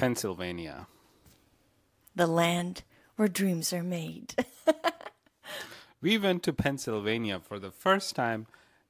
Pennsylvania. 0.00 0.86
The 2.16 2.26
land 2.26 2.84
where 3.16 3.28
dreams 3.28 3.72
are 3.72 3.82
made. 3.82 4.34
We 6.02 6.16
went 6.16 6.42
to 6.44 6.54
Pennsylvania 6.54 7.40
for 7.40 7.58
the 7.58 7.70
first 7.70 8.16
time 8.16 8.46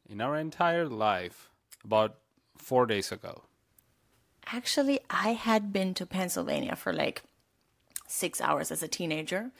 in 0.09 0.21
our 0.21 0.37
entire 0.37 0.87
life 0.87 1.51
about 1.85 2.19
four 2.57 2.87
days 2.87 3.11
ago. 3.11 3.43
Actually, 4.53 5.01
I 5.11 5.33
had 5.33 5.73
been 5.73 5.93
to 5.95 6.07
Pennsylvania 6.07 6.77
for 6.77 6.93
like 6.93 7.23
six 8.07 8.41
hours 8.41 8.71
as 8.71 8.81
a 8.81 8.87
teenager, 8.87 9.51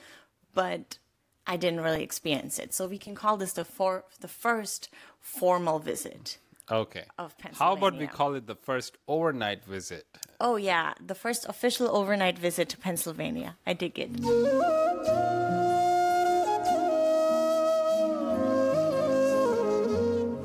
but 0.55 0.99
I 1.45 1.57
didn't 1.57 1.81
really 1.81 2.05
experience 2.05 2.61
it. 2.61 2.73
So 2.73 2.87
we 2.87 2.99
can 2.99 3.17
call 3.17 3.37
this 3.37 3.55
the 3.55 3.65
for 3.65 4.05
the 4.21 4.29
first 4.29 4.89
formal 5.19 5.81
visit. 5.81 6.39
Okay. 6.71 7.05
Of 7.19 7.35
How 7.59 7.73
about 7.73 7.97
we 7.97 8.07
call 8.07 8.35
it 8.35 8.47
the 8.47 8.55
first 8.55 8.97
overnight 9.09 9.65
visit? 9.65 10.07
Oh 10.41 10.57
yeah, 10.57 10.95
the 11.05 11.17
first 11.17 11.49
official 11.49 11.89
overnight 11.95 12.39
visit 12.39 12.69
to 12.71 12.79
Pennsylvania. 12.79 13.57
I 13.67 13.73
dig 13.73 13.99
it. 13.99 14.11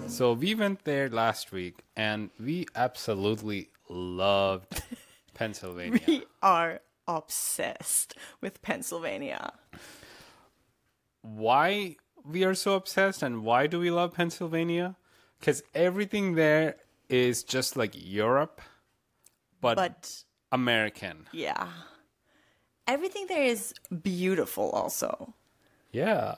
So 0.08 0.32
we 0.32 0.56
went 0.56 0.86
there 0.86 1.10
last 1.10 1.52
week 1.52 1.84
and 1.96 2.30
we 2.40 2.68
absolutely 2.76 3.70
loved 3.90 4.82
Pennsylvania. 5.34 6.00
We 6.08 6.24
are 6.42 6.80
obsessed 7.08 8.16
with 8.40 8.62
Pennsylvania. 8.62 9.52
why 11.22 11.98
we 12.24 12.44
are 12.46 12.56
so 12.56 12.76
obsessed 12.76 13.22
and 13.22 13.44
why 13.44 13.68
do 13.68 13.80
we 13.80 13.92
love 13.92 14.14
Pennsylvania? 14.14 14.96
Because 15.46 15.62
everything 15.76 16.34
there 16.34 16.76
is 17.08 17.44
just 17.44 17.78
like 17.78 17.92
Europe, 17.94 18.62
but, 19.62 19.76
But 19.76 20.24
American. 20.52 21.28
yeah. 21.32 21.68
Everything 22.88 23.28
there 23.28 23.44
is 23.44 23.72
beautiful 24.02 24.72
also. 24.72 25.36
Yeah. 25.92 26.34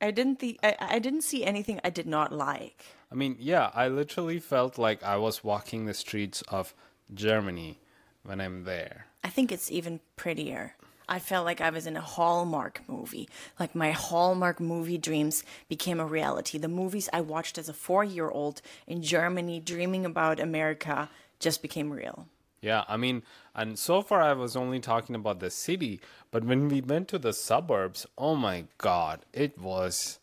I 0.00 0.12
didn't 0.12 0.38
the 0.38 0.58
I, 0.62 0.76
I 0.80 0.98
didn't 0.98 1.24
see 1.24 1.44
anything 1.44 1.78
I 1.84 1.90
did 1.90 2.06
not 2.06 2.32
like. 2.32 2.86
I 3.12 3.14
mean, 3.14 3.36
yeah, 3.38 3.70
I 3.74 3.88
literally 3.88 4.40
felt 4.40 4.78
like 4.78 5.02
I 5.02 5.18
was 5.18 5.44
walking 5.44 5.84
the 5.84 5.92
streets 5.92 6.40
of 6.48 6.74
Germany 7.12 7.80
when 8.22 8.40
I'm 8.40 8.64
there. 8.64 9.08
I 9.24 9.28
think 9.28 9.52
it's 9.52 9.70
even 9.70 10.00
prettier. 10.16 10.75
I 11.08 11.18
felt 11.18 11.44
like 11.44 11.60
I 11.60 11.70
was 11.70 11.86
in 11.86 11.96
a 11.96 12.00
Hallmark 12.00 12.82
movie. 12.88 13.28
Like 13.60 13.74
my 13.74 13.92
Hallmark 13.92 14.60
movie 14.60 14.98
dreams 14.98 15.44
became 15.68 16.00
a 16.00 16.06
reality. 16.06 16.58
The 16.58 16.68
movies 16.68 17.08
I 17.12 17.20
watched 17.20 17.58
as 17.58 17.68
a 17.68 17.72
four 17.72 18.04
year 18.04 18.28
old 18.28 18.60
in 18.86 19.02
Germany 19.02 19.60
dreaming 19.60 20.04
about 20.04 20.40
America 20.40 21.08
just 21.38 21.62
became 21.62 21.90
real. 21.92 22.26
Yeah, 22.60 22.84
I 22.88 22.96
mean, 22.96 23.22
and 23.54 23.78
so 23.78 24.02
far 24.02 24.20
I 24.22 24.32
was 24.32 24.56
only 24.56 24.80
talking 24.80 25.14
about 25.14 25.40
the 25.40 25.50
city, 25.50 26.00
but 26.30 26.42
when 26.42 26.68
we 26.68 26.80
went 26.80 27.06
to 27.08 27.18
the 27.18 27.32
suburbs, 27.32 28.06
oh 28.18 28.34
my 28.34 28.64
god, 28.78 29.20
it 29.32 29.58
was 29.58 30.18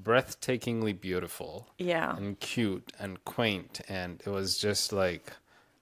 breathtakingly 0.00 0.98
beautiful. 0.98 1.68
Yeah. 1.78 2.16
And 2.16 2.38
cute 2.40 2.92
and 2.98 3.22
quaint, 3.24 3.80
and 3.88 4.22
it 4.24 4.30
was 4.30 4.58
just 4.58 4.92
like 4.92 5.32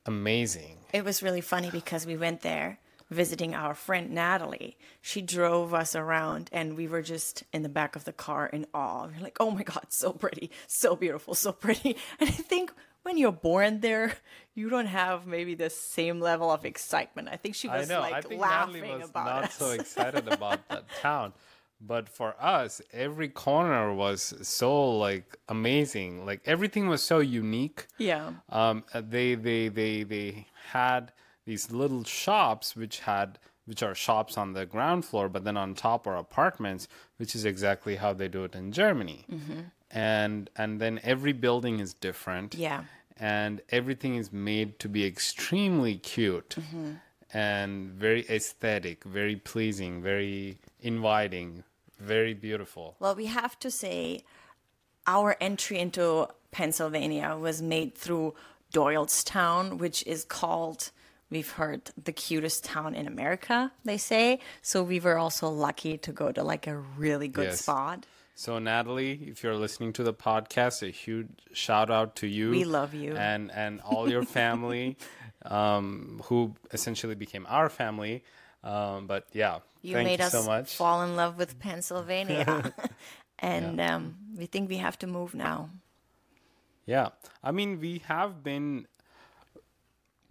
amazing. 0.06 0.78
It 0.92 1.04
was 1.04 1.22
really 1.22 1.40
funny 1.40 1.70
because 1.70 2.06
we 2.06 2.16
went 2.16 2.40
there 2.40 2.78
visiting 3.10 3.54
our 3.54 3.74
friend 3.74 4.10
Natalie. 4.10 4.76
She 5.00 5.20
drove 5.22 5.74
us 5.74 5.94
around 5.94 6.48
and 6.52 6.76
we 6.76 6.88
were 6.88 7.02
just 7.02 7.44
in 7.52 7.62
the 7.62 7.68
back 7.68 7.96
of 7.96 8.04
the 8.04 8.12
car 8.12 8.46
in 8.46 8.66
awe. 8.74 9.06
We 9.06 9.16
are 9.18 9.22
like, 9.22 9.36
oh 9.40 9.50
my 9.50 9.62
God, 9.62 9.86
so 9.90 10.12
pretty, 10.12 10.50
so 10.66 10.96
beautiful, 10.96 11.34
so 11.34 11.52
pretty. 11.52 11.96
And 12.20 12.28
I 12.28 12.32
think 12.32 12.72
when 13.02 13.18
you're 13.18 13.32
born 13.32 13.80
there, 13.80 14.14
you 14.54 14.70
don't 14.70 14.86
have 14.86 15.26
maybe 15.26 15.54
the 15.54 15.70
same 15.70 16.20
level 16.20 16.50
of 16.50 16.64
excitement. 16.64 17.28
I 17.30 17.36
think 17.36 17.54
she 17.54 17.68
was 17.68 17.90
I 17.90 17.94
know. 17.94 18.00
like 18.00 18.14
I 18.14 18.20
think 18.22 18.40
laughing 18.40 18.80
Natalie 18.82 18.98
was 18.98 19.10
about 19.10 19.26
not 19.26 19.44
us. 19.44 19.54
so 19.54 19.70
excited 19.80 20.26
about 20.28 20.66
that 20.68 20.84
town. 21.00 21.32
But 21.80 22.08
for 22.08 22.34
us, 22.40 22.80
every 22.92 23.28
corner 23.28 23.92
was 23.92 24.32
so 24.42 24.96
like 24.96 25.36
amazing. 25.48 26.24
Like 26.24 26.40
everything 26.46 26.88
was 26.88 27.02
so 27.02 27.18
unique. 27.18 27.86
yeah. 27.98 28.30
um, 28.48 28.84
they 28.94 29.34
they 29.34 29.68
they 29.68 30.02
they 30.04 30.46
had 30.70 31.12
these 31.44 31.70
little 31.70 32.04
shops 32.04 32.76
which 32.76 33.00
had 33.00 33.38
which 33.66 33.82
are 33.82 33.94
shops 33.94 34.36
on 34.36 34.52
the 34.52 34.66
ground 34.66 35.06
floor, 35.06 35.28
but 35.28 35.44
then 35.44 35.56
on 35.56 35.74
top 35.74 36.06
are 36.06 36.16
apartments, 36.16 36.86
which 37.16 37.34
is 37.34 37.46
exactly 37.46 37.96
how 37.96 38.12
they 38.12 38.28
do 38.28 38.44
it 38.44 38.54
in 38.54 38.72
Germany. 38.72 39.24
Mm-hmm. 39.30 39.60
And 39.90 40.50
and 40.56 40.80
then 40.80 41.00
every 41.02 41.32
building 41.32 41.80
is 41.80 41.94
different. 41.94 42.54
Yeah. 42.54 42.84
And 43.16 43.62
everything 43.70 44.16
is 44.16 44.32
made 44.32 44.78
to 44.80 44.88
be 44.88 45.06
extremely 45.06 45.96
cute 45.96 46.56
mm-hmm. 46.58 46.94
and 47.32 47.90
very 47.90 48.26
aesthetic, 48.28 49.04
very 49.04 49.36
pleasing, 49.36 50.02
very 50.02 50.58
inviting, 50.80 51.62
very 52.00 52.34
beautiful. 52.34 52.96
Well, 52.98 53.14
we 53.14 53.26
have 53.26 53.58
to 53.60 53.70
say 53.70 54.24
our 55.06 55.36
entry 55.40 55.78
into 55.78 56.28
Pennsylvania 56.50 57.36
was 57.36 57.62
made 57.62 57.94
through 57.94 58.34
Doylestown, 58.72 59.78
which 59.78 60.04
is 60.06 60.24
called, 60.24 60.90
we've 61.30 61.50
heard, 61.52 61.90
the 62.02 62.12
cutest 62.12 62.64
town 62.64 62.94
in 62.94 63.06
America, 63.06 63.72
they 63.84 63.96
say. 63.98 64.40
So 64.62 64.82
we 64.82 65.00
were 65.00 65.18
also 65.18 65.48
lucky 65.48 65.98
to 65.98 66.12
go 66.12 66.32
to 66.32 66.42
like 66.42 66.66
a 66.66 66.76
really 66.76 67.28
good 67.28 67.44
Yes. 67.46 67.60
spot. 67.62 68.06
So 68.36 68.58
Natalie, 68.58 69.12
if 69.30 69.42
you're 69.44 69.54
listening 69.56 69.92
to 69.94 70.02
the 70.02 70.12
podcast, 70.14 70.82
a 70.82 70.90
huge 70.90 71.28
shout 71.52 71.88
out 71.90 72.16
to 72.16 72.26
you. 72.26 72.50
We 72.50 72.64
love 72.64 72.92
you. 72.92 73.14
and 73.16 73.50
and 73.52 73.80
all 73.82 74.10
your 74.10 74.24
family, 74.24 74.96
um, 75.44 76.20
who 76.24 76.54
essentially 76.72 77.14
became 77.14 77.46
our 77.48 77.68
family. 77.68 78.24
Um, 78.64 79.06
but 79.06 79.26
yeah, 79.32 79.60
You 79.82 79.96
made 79.98 80.18
you 80.18 80.26
us 80.26 80.32
so 80.32 80.42
much. 80.42 80.74
fall 80.76 81.02
in 81.02 81.14
love 81.16 81.36
with 81.38 81.58
Pennsylvania. 81.60 82.72
and 83.38 83.80
um, 83.80 84.16
we 84.36 84.46
think 84.46 84.68
we 84.68 84.78
have 84.78 84.98
to 85.00 85.06
move 85.06 85.34
now. 85.34 85.68
Yeah, 86.86 87.10
I 87.42 87.52
mean 87.52 87.78
we 87.80 88.02
have 88.08 88.42
been 88.42 88.86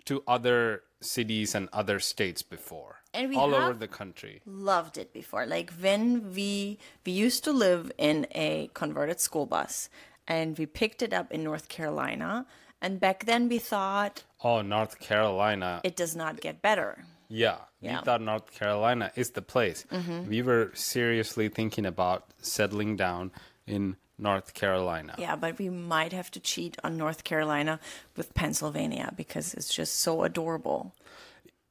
to 0.06 0.24
other 0.28 0.84
cities 1.02 1.54
and 1.56 1.68
other 1.74 2.00
states 2.00 2.42
before, 2.42 3.02
And 3.14 3.30
we 3.30 3.36
all 3.36 3.54
over 3.54 3.74
the 3.74 3.88
country. 3.88 4.42
loved 4.46 4.98
it 4.98 5.12
before. 5.14 5.46
Like 5.46 5.72
when 5.82 6.34
we 6.34 6.78
we 7.06 7.12
used 7.12 7.44
to 7.44 7.52
live 7.52 7.92
in 7.98 8.26
a 8.32 8.70
converted 8.74 9.20
school 9.20 9.46
bus 9.46 9.90
and 10.28 10.58
we 10.58 10.66
picked 10.66 11.02
it 11.02 11.14
up 11.14 11.32
in 11.32 11.44
North 11.44 11.68
Carolina 11.68 12.46
and 12.82 13.00
back 13.00 13.26
then 13.26 13.50
we 13.50 13.60
thought 13.60 14.24
Oh, 14.44 14.62
North 14.62 15.00
Carolina. 15.00 15.82
it 15.84 15.96
does 15.96 16.16
not 16.16 16.40
get 16.42 16.62
better. 16.62 17.06
Yeah, 17.30 17.58
we 17.82 17.90
thought 18.06 18.22
North 18.22 18.52
Carolina 18.52 19.12
is 19.16 19.32
the 19.32 19.42
place. 19.42 19.86
Mm-hmm. 19.92 20.30
We 20.30 20.42
were 20.42 20.72
seriously 20.74 21.50
thinking 21.50 21.86
about 21.86 22.26
settling 22.42 22.96
down 22.96 23.32
in 23.66 23.96
North 24.24 24.54
Carolina. 24.54 25.16
Yeah, 25.18 25.36
but 25.36 25.60
we 25.60 25.70
might 25.70 26.14
have 26.14 26.32
to 26.32 26.40
cheat 26.40 26.78
on 26.84 26.98
North 26.98 27.24
Carolina 27.24 27.80
with 28.18 28.34
Pennsylvania 28.34 29.14
because 29.16 29.54
it's 29.54 29.74
just 29.74 30.00
so 30.00 30.24
adorable. 30.24 30.94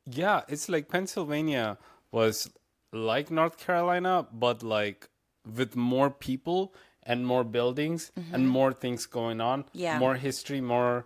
Yeah, 0.07 0.43
it's 0.49 0.69
like 0.69 0.89
Pennsylvania 0.89 1.79
was 2.11 2.51
like 2.93 3.31
North 3.31 3.57
Carolina, 3.59 4.27
but 4.33 4.63
like 4.63 5.09
with 5.57 5.75
more 5.75 6.11
people 6.11 6.75
and 7.03 7.27
more 7.27 7.43
buildings 7.43 8.13
and 8.33 8.49
more 8.49 8.73
things 8.73 9.07
going 9.07 9.41
on. 9.41 9.65
Mm-hmm. 9.65 9.79
Yeah. 9.79 9.99
More 9.99 10.15
history, 10.15 10.61
more 10.61 11.05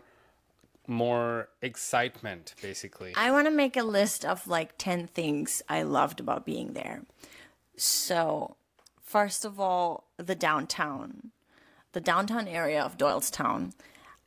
more 0.88 1.48
excitement, 1.62 2.54
basically. 2.62 3.12
I 3.16 3.30
want 3.30 3.46
to 3.46 3.50
make 3.50 3.76
a 3.76 3.82
list 3.82 4.24
of 4.24 4.46
like 4.46 4.78
10 4.78 5.08
things 5.08 5.62
I 5.68 5.82
loved 5.82 6.20
about 6.20 6.44
being 6.44 6.74
there. 6.74 7.02
So, 7.76 8.56
first 9.02 9.44
of 9.44 9.58
all, 9.58 10.04
the 10.16 10.34
downtown. 10.34 11.32
The 11.96 12.02
downtown 12.02 12.46
area 12.46 12.82
of 12.82 12.98
Doylestown. 12.98 13.72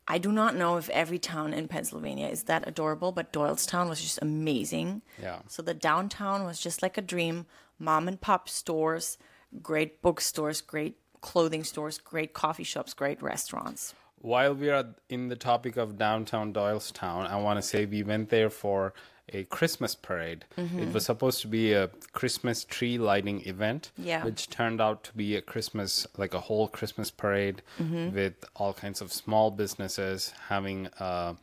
I 0.07 0.17
do 0.17 0.31
not 0.31 0.55
know 0.55 0.77
if 0.77 0.89
every 0.89 1.19
town 1.19 1.53
in 1.53 1.67
Pennsylvania 1.67 2.27
is 2.27 2.45
that 2.45 2.67
adorable, 2.67 3.11
but 3.11 3.31
Doylestown 3.31 3.87
was 3.87 4.01
just 4.01 4.17
amazing. 4.23 5.03
Yeah. 5.21 5.41
So 5.47 5.61
the 5.61 5.75
downtown 5.75 6.45
was 6.45 6.59
just 6.59 6.81
like 6.81 6.97
a 6.97 7.01
dream. 7.03 7.45
Mom 7.77 8.07
and 8.07 8.19
pop 8.19 8.49
stores, 8.49 9.19
great 9.61 10.01
bookstores, 10.01 10.61
great 10.61 10.97
clothing 11.21 11.63
stores, 11.63 11.99
great 11.99 12.33
coffee 12.33 12.63
shops, 12.63 12.95
great 12.95 13.21
restaurants. 13.21 13.93
While 14.17 14.55
we 14.55 14.71
are 14.71 14.87
in 15.07 15.27
the 15.27 15.35
topic 15.35 15.77
of 15.77 15.95
downtown 15.95 16.51
Doylestown, 16.51 17.29
I 17.29 17.35
want 17.35 17.59
to 17.59 17.61
say 17.61 17.85
we 17.85 18.01
went 18.01 18.29
there 18.29 18.49
for 18.49 18.95
a 19.33 19.43
Christmas 19.45 19.95
parade. 19.95 20.45
Mm-hmm. 20.57 20.79
It 20.79 20.93
was 20.93 21.05
supposed 21.05 21.41
to 21.41 21.47
be 21.47 21.73
a 21.73 21.87
Christmas 22.13 22.63
tree 22.63 22.97
lighting 22.97 23.45
event, 23.47 23.91
Yeah. 23.97 24.23
which 24.23 24.49
turned 24.49 24.79
out 24.81 25.03
to 25.05 25.13
be 25.13 25.35
a 25.35 25.41
Christmas, 25.41 26.07
like 26.17 26.33
a 26.33 26.39
whole 26.39 26.67
Christmas 26.67 27.11
parade 27.11 27.61
Mm-hmm. 27.79 28.15
with 28.15 28.45
all 28.55 28.73
kinds 28.73 29.01
of 29.01 29.11
small 29.13 29.51
businesses 29.51 30.33
having, 30.49 30.87
uh, 30.99 31.33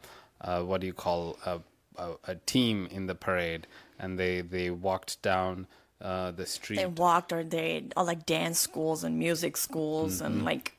uh, 0.41 0.63
what 0.63 0.81
do 0.81 0.87
you 0.87 0.93
call, 0.93 1.39
a, 1.47 1.61
a, 1.97 2.13
a 2.25 2.35
team 2.47 2.89
in 2.91 3.07
the 3.07 3.15
parade. 3.15 3.67
And 3.99 4.19
they, 4.19 4.43
they 4.43 4.71
walked 4.71 5.23
down 5.23 5.67
uh, 6.03 6.31
the 6.31 6.45
street. 6.47 6.77
They 6.77 6.87
walked 6.87 7.33
or 7.33 7.43
they 7.43 7.85
all 7.97 8.05
like 8.05 8.27
dance 8.27 8.59
schools 8.59 9.03
and 9.05 9.19
music 9.19 9.57
schools 9.57 10.21
and 10.21 10.45
like 10.45 10.75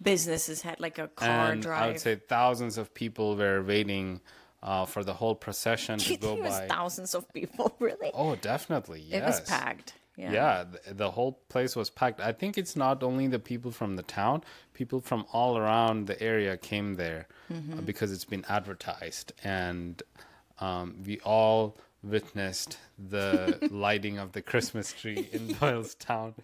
businesses 0.00 0.62
had 0.62 0.78
like 0.80 0.98
a 0.98 1.08
car 1.08 1.52
and 1.52 1.62
drive. 1.62 1.82
I 1.82 1.86
would 1.88 2.00
say 2.00 2.16
thousands 2.16 2.78
of 2.78 2.92
people 2.94 3.36
were 3.36 3.62
waiting 3.62 4.20
uh, 4.64 4.86
for 4.86 5.04
the 5.04 5.12
whole 5.14 5.34
procession 5.34 5.98
to 5.98 6.16
go 6.28 6.36
by. 6.42 6.66
thousands 6.66 7.14
of 7.14 7.32
people? 7.32 7.76
Really? 7.80 8.10
Oh, 8.14 8.34
definitely. 8.36 9.00
Yes. 9.06 9.20
It 9.20 9.24
was 9.26 9.40
packed. 9.48 9.92
Yeah. 10.16 10.32
Yeah, 10.32 10.64
the, 10.86 10.94
the 10.94 11.10
whole 11.10 11.32
place 11.48 11.74
was 11.76 11.90
packed. 11.90 12.20
I 12.20 12.32
think 12.32 12.56
it's 12.56 12.76
not 12.76 13.02
only 13.02 13.26
the 13.26 13.40
people 13.40 13.72
from 13.72 13.96
the 13.96 14.02
town, 14.02 14.42
people 14.72 15.00
from 15.00 15.26
all 15.32 15.58
around 15.58 16.06
the 16.06 16.20
area 16.22 16.56
came 16.56 16.94
there 16.94 17.26
uh, 17.52 17.80
because 17.80 18.12
it's 18.12 18.24
been 18.24 18.44
advertised. 18.48 19.32
And 19.42 20.00
um, 20.60 21.02
we 21.04 21.18
all 21.20 21.76
witnessed 22.02 22.78
the 22.96 23.58
lighting 23.70 24.18
of 24.18 24.32
the 24.32 24.40
Christmas 24.42 24.92
tree 24.92 25.28
in 25.32 25.48
Doylestown. 25.48 26.34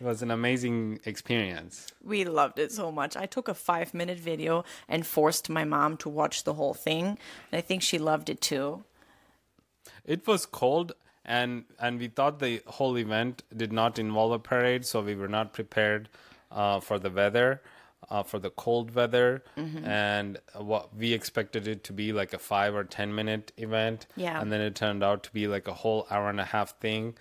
It 0.00 0.04
was 0.04 0.22
an 0.22 0.30
amazing 0.30 1.00
experience. 1.04 1.88
We 2.04 2.24
loved 2.24 2.58
it 2.58 2.70
so 2.70 2.92
much. 2.92 3.16
I 3.16 3.26
took 3.26 3.48
a 3.48 3.54
five 3.54 3.92
minute 3.94 4.18
video 4.20 4.64
and 4.88 5.04
forced 5.06 5.50
my 5.50 5.64
mom 5.64 5.96
to 5.98 6.08
watch 6.08 6.44
the 6.44 6.54
whole 6.54 6.74
thing. 6.74 7.06
And 7.50 7.58
I 7.58 7.60
think 7.60 7.82
she 7.82 7.98
loved 7.98 8.30
it 8.30 8.40
too. 8.40 8.84
It 10.04 10.26
was 10.26 10.46
cold 10.46 10.92
and 11.24 11.64
and 11.80 11.98
we 11.98 12.08
thought 12.08 12.38
the 12.38 12.62
whole 12.66 12.96
event 12.96 13.42
did 13.54 13.72
not 13.72 13.98
involve 13.98 14.32
a 14.32 14.38
parade, 14.38 14.86
so 14.86 15.02
we 15.02 15.14
were 15.14 15.28
not 15.28 15.52
prepared 15.52 16.08
uh, 16.50 16.80
for 16.80 16.98
the 16.98 17.10
weather, 17.10 17.60
uh, 18.08 18.22
for 18.22 18.38
the 18.38 18.48
cold 18.50 18.94
weather, 18.94 19.42
Mm-hmm. 19.56 19.84
and 19.84 20.38
what 20.54 20.96
we 20.96 21.12
expected 21.12 21.68
it 21.68 21.84
to 21.84 21.92
be 21.92 22.12
like 22.14 22.32
a 22.32 22.38
five 22.38 22.74
or 22.74 22.84
ten 22.84 23.14
minute 23.14 23.52
event, 23.58 24.06
Yeah. 24.16 24.40
and 24.40 24.50
then 24.50 24.62
it 24.62 24.74
turned 24.74 25.02
out 25.04 25.22
to 25.24 25.32
be 25.32 25.46
like 25.48 25.68
a 25.68 25.74
whole 25.74 26.06
hour 26.10 26.30
and 26.30 26.40
a 26.40 26.44
half 26.44 26.78
thing. 26.78 27.14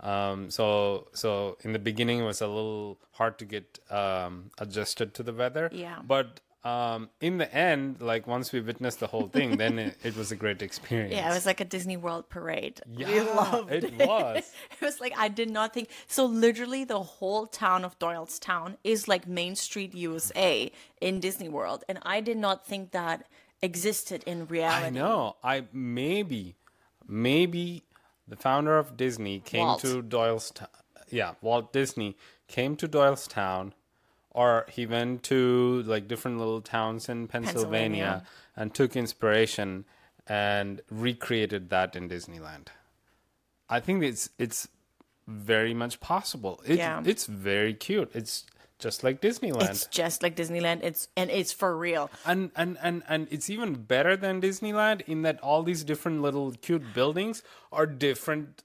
Um, 0.00 0.50
so 0.50 1.08
so 1.14 1.56
in 1.62 1.72
the 1.72 1.78
beginning 1.78 2.20
it 2.20 2.24
was 2.24 2.40
a 2.42 2.46
little 2.46 2.98
hard 3.12 3.38
to 3.38 3.44
get 3.44 3.78
um, 3.90 4.50
adjusted 4.58 5.14
to 5.14 5.22
the 5.22 5.32
weather, 5.32 5.70
Yeah. 5.72 6.00
but. 6.06 6.40
Um, 6.64 7.10
in 7.20 7.38
the 7.38 7.54
end, 7.54 8.00
like 8.00 8.26
once 8.26 8.50
we 8.52 8.60
witnessed 8.60 8.98
the 8.98 9.06
whole 9.06 9.28
thing, 9.28 9.56
then 9.56 9.78
it, 9.78 9.96
it 10.02 10.16
was 10.16 10.32
a 10.32 10.36
great 10.36 10.62
experience. 10.62 11.14
Yeah, 11.14 11.30
it 11.30 11.34
was 11.34 11.46
like 11.46 11.60
a 11.60 11.64
Disney 11.64 11.96
World 11.96 12.28
parade. 12.28 12.80
we 12.88 13.04
Yeah, 13.04 13.22
loved 13.22 13.70
it 13.72 13.84
it. 13.84 13.94
was. 14.04 14.50
It 14.72 14.80
was 14.84 15.00
like 15.00 15.14
I 15.16 15.28
did 15.28 15.48
not 15.48 15.72
think 15.72 15.90
so. 16.08 16.24
Literally, 16.26 16.82
the 16.82 17.00
whole 17.00 17.46
town 17.46 17.84
of 17.84 17.96
Doylestown 18.00 18.78
is 18.82 19.06
like 19.06 19.28
Main 19.28 19.54
Street, 19.54 19.94
USA, 19.94 20.72
in 21.00 21.20
Disney 21.20 21.48
World, 21.48 21.84
and 21.88 22.00
I 22.02 22.20
did 22.20 22.36
not 22.36 22.66
think 22.66 22.90
that 22.90 23.28
existed 23.62 24.24
in 24.26 24.48
reality. 24.48 24.86
I 24.86 24.90
know. 24.90 25.36
I 25.44 25.66
maybe, 25.72 26.56
maybe 27.06 27.84
the 28.28 28.36
founder 28.36 28.76
of 28.78 28.96
Disney 28.96 29.40
came 29.40 29.66
Walt. 29.66 29.80
to 29.82 30.02
Doylestown. 30.02 30.68
Yeah, 31.10 31.34
Walt 31.40 31.72
Disney 31.72 32.16
came 32.48 32.76
to 32.76 32.88
Doylestown, 32.88 33.72
or 34.30 34.66
he 34.70 34.86
went 34.86 35.22
to 35.24 35.82
like 35.86 36.08
different 36.08 36.38
little 36.38 36.60
towns 36.60 37.08
in 37.08 37.28
Pennsylvania, 37.28 37.64
Pennsylvania. 38.04 38.26
and 38.56 38.74
took 38.74 38.96
inspiration 38.96 39.84
and 40.26 40.80
recreated 40.90 41.70
that 41.70 41.94
in 41.94 42.08
Disneyland. 42.08 42.68
I 43.68 43.80
think 43.80 44.02
it's 44.02 44.30
it's 44.38 44.68
very 45.28 45.74
much 45.74 46.00
possible. 46.00 46.60
It, 46.66 46.78
Yeah. 46.78 47.02
It's 47.04 47.26
very 47.26 47.74
cute. 47.74 48.10
It's 48.14 48.44
just 48.78 49.02
like 49.02 49.20
Disneyland. 49.20 49.70
It's 49.70 49.86
just 49.86 50.22
like 50.22 50.36
Disneyland. 50.36 50.80
It's 50.82 51.08
and 51.16 51.30
it's 51.30 51.52
for 51.52 51.76
real. 51.76 52.10
and 52.24 52.50
and 52.56 52.76
and 52.82 53.02
and 53.08 53.28
it's 53.30 53.48
even 53.50 53.74
better 53.74 54.16
than 54.16 54.40
Disneyland 54.40 55.02
in 55.02 55.22
that 55.22 55.40
all 55.40 55.62
these 55.62 55.84
different 55.84 56.22
little 56.22 56.52
cute 56.52 56.94
buildings 56.94 57.42
are 57.72 57.86
different, 57.86 58.62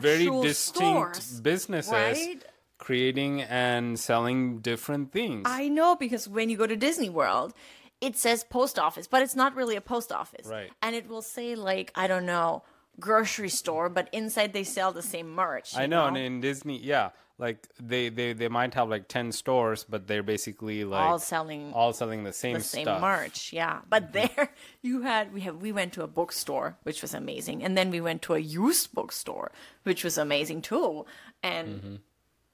very 0.00 0.26
distinct 0.26 1.16
stores, 1.16 1.40
businesses 1.40 1.92
right? 1.92 2.44
creating 2.78 3.42
and 3.42 3.98
selling 3.98 4.58
different 4.58 5.12
things. 5.12 5.42
I 5.46 5.68
know 5.68 5.96
because 5.96 6.28
when 6.28 6.48
you 6.48 6.56
go 6.56 6.66
to 6.66 6.76
Disney 6.76 7.10
World, 7.10 7.54
it 8.00 8.16
says 8.16 8.44
post 8.44 8.78
office, 8.78 9.06
but 9.06 9.22
it's 9.22 9.36
not 9.36 9.54
really 9.56 9.76
a 9.76 9.80
post 9.80 10.12
office. 10.12 10.46
Right. 10.46 10.70
And 10.82 10.94
it 10.94 11.08
will 11.08 11.22
say 11.22 11.54
like 11.54 11.92
I 11.94 12.06
don't 12.06 12.26
know 12.26 12.62
grocery 13.00 13.48
store, 13.48 13.88
but 13.88 14.08
inside 14.12 14.52
they 14.52 14.64
sell 14.64 14.92
the 14.92 15.02
same 15.02 15.30
merch. 15.30 15.76
I 15.76 15.82
you 15.82 15.88
know, 15.88 16.06
and 16.06 16.16
in 16.16 16.40
Disney, 16.40 16.78
yeah, 16.78 17.10
like 17.38 17.66
they, 17.80 18.08
they 18.08 18.32
they 18.32 18.48
might 18.48 18.74
have 18.74 18.88
like 18.88 19.08
ten 19.08 19.32
stores, 19.32 19.84
but 19.88 20.06
they're 20.06 20.22
basically 20.22 20.84
like 20.84 21.00
all 21.00 21.18
selling 21.18 21.72
all 21.72 21.92
selling 21.92 22.24
the 22.24 22.32
same 22.32 22.54
the 22.54 22.60
same 22.62 22.84
stuff. 22.84 23.00
merch. 23.00 23.52
Yeah. 23.52 23.80
But 23.88 24.12
there 24.12 24.50
you 24.82 25.02
had 25.02 25.32
we 25.32 25.40
have 25.42 25.56
we 25.56 25.72
went 25.72 25.92
to 25.94 26.02
a 26.02 26.06
bookstore, 26.06 26.76
which 26.82 27.02
was 27.02 27.14
amazing, 27.14 27.64
and 27.64 27.76
then 27.76 27.90
we 27.90 28.00
went 28.00 28.22
to 28.22 28.34
a 28.34 28.38
used 28.38 28.92
bookstore, 28.94 29.50
which 29.82 30.04
was 30.04 30.16
amazing 30.18 30.62
too. 30.62 31.06
And 31.42 31.68
Mm-hmm. 31.68 31.94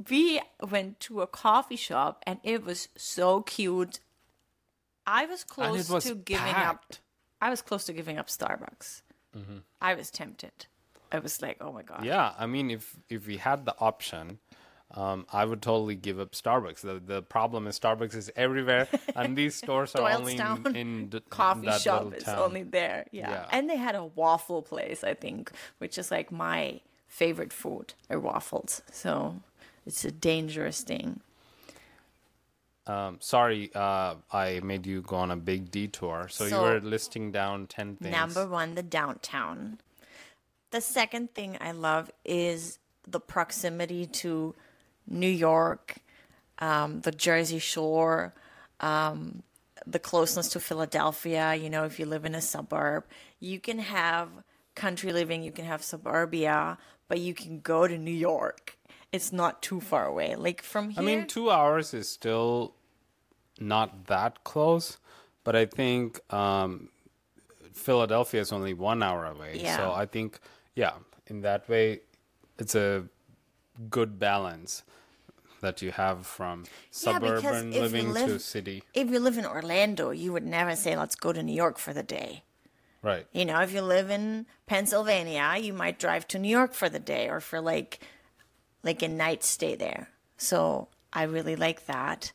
we 0.08 0.40
went 0.70 1.00
to 1.00 1.20
a 1.20 1.26
coffee 1.26 1.76
shop, 1.76 2.22
and 2.26 2.38
it 2.42 2.64
was 2.64 2.88
so 2.96 3.42
cute. 3.42 4.00
I 5.06 5.26
was 5.26 5.42
close 5.44 5.90
was 5.90 6.04
to 6.04 6.14
giving 6.14 6.46
up. 6.46 6.54
packed. 6.54 6.92
Mm-hmm. 6.94 7.44
I 7.46 7.50
was 7.50 7.62
close 7.62 7.84
to 7.86 7.92
giving 7.92 8.18
up 8.18 8.28
Starbucks. 8.28 9.02
I 9.80 9.94
was 9.94 10.10
tempted. 10.10 10.66
I 11.12 11.18
was 11.20 11.40
like, 11.40 11.56
oh 11.60 11.72
my 11.72 11.82
god. 11.82 12.04
Yeah, 12.04 12.32
I 12.38 12.46
mean, 12.46 12.70
if 12.70 12.96
if 13.08 13.26
we 13.26 13.38
had 13.38 13.64
the 13.64 13.74
option, 13.78 14.38
um, 14.94 15.26
I 15.32 15.44
would 15.44 15.62
totally 15.62 15.94
give 15.94 16.18
up 16.20 16.32
Starbucks. 16.32 16.80
The 16.80 17.00
the 17.04 17.22
problem 17.22 17.66
is 17.66 17.78
Starbucks 17.78 18.14
is 18.14 18.30
everywhere, 18.36 18.88
and 19.16 19.36
these 19.36 19.54
stores 19.54 19.94
are 19.94 20.10
only 20.10 20.36
in, 20.36 20.76
in 20.76 21.08
d- 21.10 21.20
coffee 21.30 21.66
that 21.66 21.80
shop 21.80 22.12
is 22.14 22.24
town. 22.24 22.38
only 22.38 22.62
there. 22.62 23.06
Yeah. 23.10 23.30
Yeah. 23.30 23.46
And 23.50 23.68
they 23.70 23.76
had 23.76 23.94
a 23.94 24.04
waffle 24.04 24.62
place, 24.62 25.02
I 25.04 25.14
think, 25.14 25.50
which 25.78 25.96
is 25.98 26.10
like 26.10 26.30
my 26.32 26.80
favorite 27.06 27.52
food 27.52 27.94
are 28.10 28.20
waffles. 28.20 28.82
So 28.92 29.40
it's 29.86 30.04
a 30.04 30.10
dangerous 30.10 30.82
thing. 30.82 31.20
Um, 32.88 33.18
sorry, 33.20 33.70
uh, 33.74 34.14
I 34.32 34.60
made 34.64 34.86
you 34.86 35.02
go 35.02 35.16
on 35.16 35.30
a 35.30 35.36
big 35.36 35.70
detour. 35.70 36.28
So, 36.30 36.46
you 36.46 36.56
were 36.56 36.80
listing 36.80 37.30
down 37.30 37.66
ten 37.66 37.96
things. 37.96 38.12
Number 38.12 38.46
one, 38.46 38.74
the 38.74 38.82
downtown. 38.82 39.78
The 40.70 40.80
second 40.80 41.34
thing 41.34 41.58
I 41.60 41.72
love 41.72 42.10
is 42.24 42.78
the 43.06 43.20
proximity 43.20 44.06
to 44.06 44.54
New 45.06 45.28
York, 45.28 45.96
um, 46.58 47.00
the 47.02 47.12
Jersey 47.12 47.58
Shore, 47.58 48.34
um, 48.80 49.42
the 49.86 49.98
closeness 49.98 50.48
to 50.50 50.60
Philadelphia. 50.60 51.54
You 51.54 51.68
know, 51.70 51.84
if 51.84 51.98
you 51.98 52.06
live 52.06 52.24
in 52.24 52.34
a 52.34 52.40
suburb, 52.40 53.04
you 53.38 53.60
can 53.60 53.78
have 53.78 54.28
country 54.74 55.12
living, 55.12 55.42
you 55.42 55.52
can 55.52 55.66
have 55.66 55.82
suburbia, 55.82 56.78
but 57.08 57.18
you 57.20 57.34
can 57.34 57.60
go 57.60 57.86
to 57.86 57.98
New 57.98 58.10
York. 58.10 58.78
It's 59.10 59.32
not 59.32 59.62
too 59.62 59.80
far 59.80 60.06
away. 60.06 60.36
Like 60.36 60.62
from 60.62 60.90
here, 60.90 61.02
I 61.02 61.04
mean, 61.04 61.26
two 61.26 61.50
hours 61.50 61.94
is 61.94 62.08
still 62.10 62.74
not 63.60 64.06
that 64.06 64.44
close, 64.44 64.98
but 65.44 65.56
I 65.56 65.66
think 65.66 66.20
um, 66.32 66.88
Philadelphia 67.72 68.40
is 68.40 68.52
only 68.52 68.74
one 68.74 69.02
hour 69.02 69.26
away. 69.26 69.58
Yeah. 69.60 69.76
So 69.76 69.92
I 69.92 70.06
think, 70.06 70.38
yeah, 70.74 70.92
in 71.26 71.42
that 71.42 71.68
way, 71.68 72.00
it's 72.58 72.74
a 72.74 73.04
good 73.90 74.18
balance 74.18 74.82
that 75.60 75.82
you 75.82 75.90
have 75.90 76.26
from 76.26 76.64
suburban 76.90 77.72
you 77.72 77.80
living 77.80 78.06
to 78.06 78.12
live- 78.12 78.42
city. 78.42 78.82
if 78.94 79.10
you 79.10 79.18
live 79.18 79.38
in 79.38 79.46
Orlando, 79.46 80.10
you 80.10 80.32
would 80.32 80.46
never 80.46 80.76
say, 80.76 80.96
let's 80.96 81.16
go 81.16 81.32
to 81.32 81.42
New 81.42 81.54
York 81.54 81.78
for 81.78 81.92
the 81.92 82.02
day. 82.02 82.42
Right. 83.02 83.26
You 83.32 83.44
know, 83.44 83.60
if 83.60 83.72
you 83.72 83.80
live 83.80 84.10
in 84.10 84.46
Pennsylvania, 84.66 85.54
you 85.60 85.72
might 85.72 85.98
drive 85.98 86.26
to 86.28 86.38
New 86.38 86.48
York 86.48 86.74
for 86.74 86.88
the 86.88 86.98
day 86.98 87.28
or 87.28 87.40
for 87.40 87.60
like 87.60 88.00
like 88.82 89.02
a 89.02 89.08
night 89.08 89.44
stay 89.44 89.74
there. 89.76 90.08
So 90.36 90.88
I 91.12 91.24
really 91.24 91.56
like 91.56 91.86
that. 91.86 92.32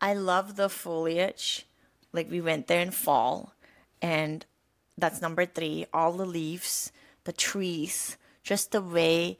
I 0.00 0.14
love 0.14 0.56
the 0.56 0.68
foliage. 0.68 1.66
Like 2.12 2.30
we 2.30 2.40
went 2.40 2.66
there 2.66 2.80
in 2.80 2.90
fall 2.90 3.54
and 4.00 4.44
that's 4.96 5.20
number 5.20 5.44
3, 5.46 5.86
all 5.92 6.12
the 6.12 6.24
leaves, 6.26 6.90
the 7.24 7.32
trees, 7.32 8.16
just 8.42 8.72
the 8.72 8.80
way 8.82 9.38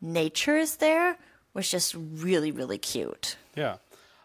nature 0.00 0.56
is 0.56 0.76
there 0.76 1.16
was 1.54 1.70
just 1.70 1.94
really 1.96 2.50
really 2.50 2.78
cute. 2.78 3.36
Yeah. 3.54 3.76